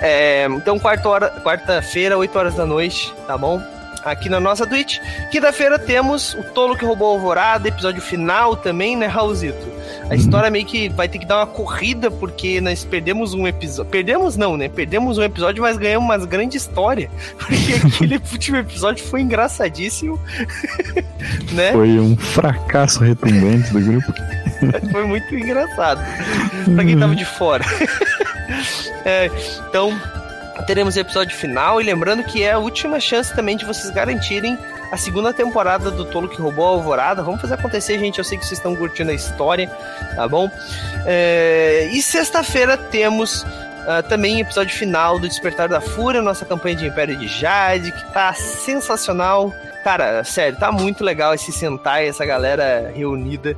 [0.00, 1.82] É, então, quarta-feira, quarta
[2.16, 3.60] 8 horas da noite, tá bom?
[4.04, 4.98] aqui na nossa Twitch.
[5.30, 9.79] Quinta-feira temos o Tolo que roubou a Alvorada, episódio final também, né, Raulzito?
[10.08, 13.90] A história meio que vai ter que dar uma corrida, porque nós perdemos um episódio.
[13.90, 14.68] Perdemos não, né?
[14.68, 17.10] Perdemos um episódio, mas ganhamos uma grande história.
[17.38, 20.18] Porque aquele último episódio foi engraçadíssimo.
[21.52, 21.72] né?
[21.72, 24.12] Foi um fracasso retumbante do grupo.
[24.90, 26.00] foi muito engraçado.
[26.74, 27.64] pra quem tava de fora.
[29.04, 29.30] é,
[29.68, 29.98] então,
[30.66, 31.80] teremos episódio final.
[31.80, 34.58] E lembrando que é a última chance também de vocês garantirem
[34.90, 37.22] a segunda temporada do Tolo que Roubou a Alvorada.
[37.22, 38.18] Vamos fazer acontecer, gente.
[38.18, 39.68] Eu sei que vocês estão curtindo a história,
[40.14, 40.50] tá bom?
[41.06, 41.88] É...
[41.92, 43.44] E sexta-feira temos
[43.80, 48.12] Uh, também episódio final do Despertar da Fúria, nossa campanha de Império de Jade, que
[48.12, 49.54] tá sensacional.
[49.82, 53.56] Cara, sério, tá muito legal esse Sentai, essa galera reunida.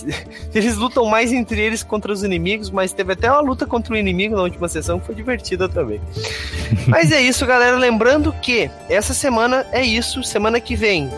[0.54, 3.96] Eles lutam mais entre eles contra os inimigos, mas teve até uma luta contra o
[3.96, 6.00] inimigo na última sessão que foi divertida também.
[6.88, 7.76] mas é isso, galera.
[7.76, 10.22] Lembrando que essa semana é isso.
[10.22, 11.10] Semana que vem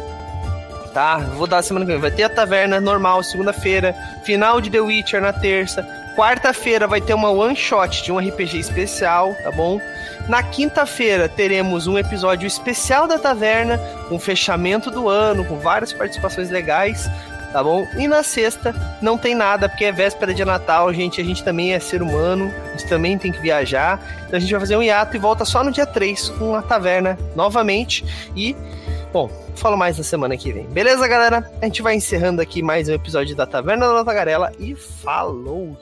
[0.92, 1.18] tá?
[1.36, 2.00] Vou dar semana que vem.
[2.00, 3.94] Vai ter a taverna normal, segunda-feira.
[4.24, 5.86] Final de The Witcher na terça.
[6.20, 9.80] Quarta-feira vai ter uma one shot de um RPG especial, tá bom?
[10.28, 16.50] Na quinta-feira teremos um episódio especial da taverna, com fechamento do ano, com várias participações
[16.50, 17.10] legais,
[17.54, 17.88] tá bom?
[17.96, 21.22] E na sexta não tem nada, porque é véspera de Natal, gente.
[21.22, 23.98] A gente também é ser humano, a gente também tem que viajar.
[24.26, 26.60] Então a gente vai fazer um hiato e volta só no dia 3 com a
[26.60, 28.04] taverna novamente.
[28.36, 28.54] E,
[29.10, 30.66] bom, falo mais na semana que vem.
[30.66, 31.50] Beleza, galera?
[31.62, 35.78] A gente vai encerrando aqui mais um episódio da Taverna da Tagarela e falou!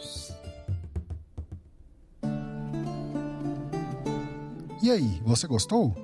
[4.88, 5.94] E aí, você gostou?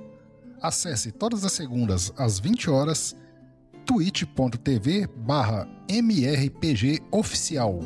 [0.61, 3.15] Acesse todas as segundas às 20 horas
[3.83, 7.79] twitch.tv barra mrpgoficial.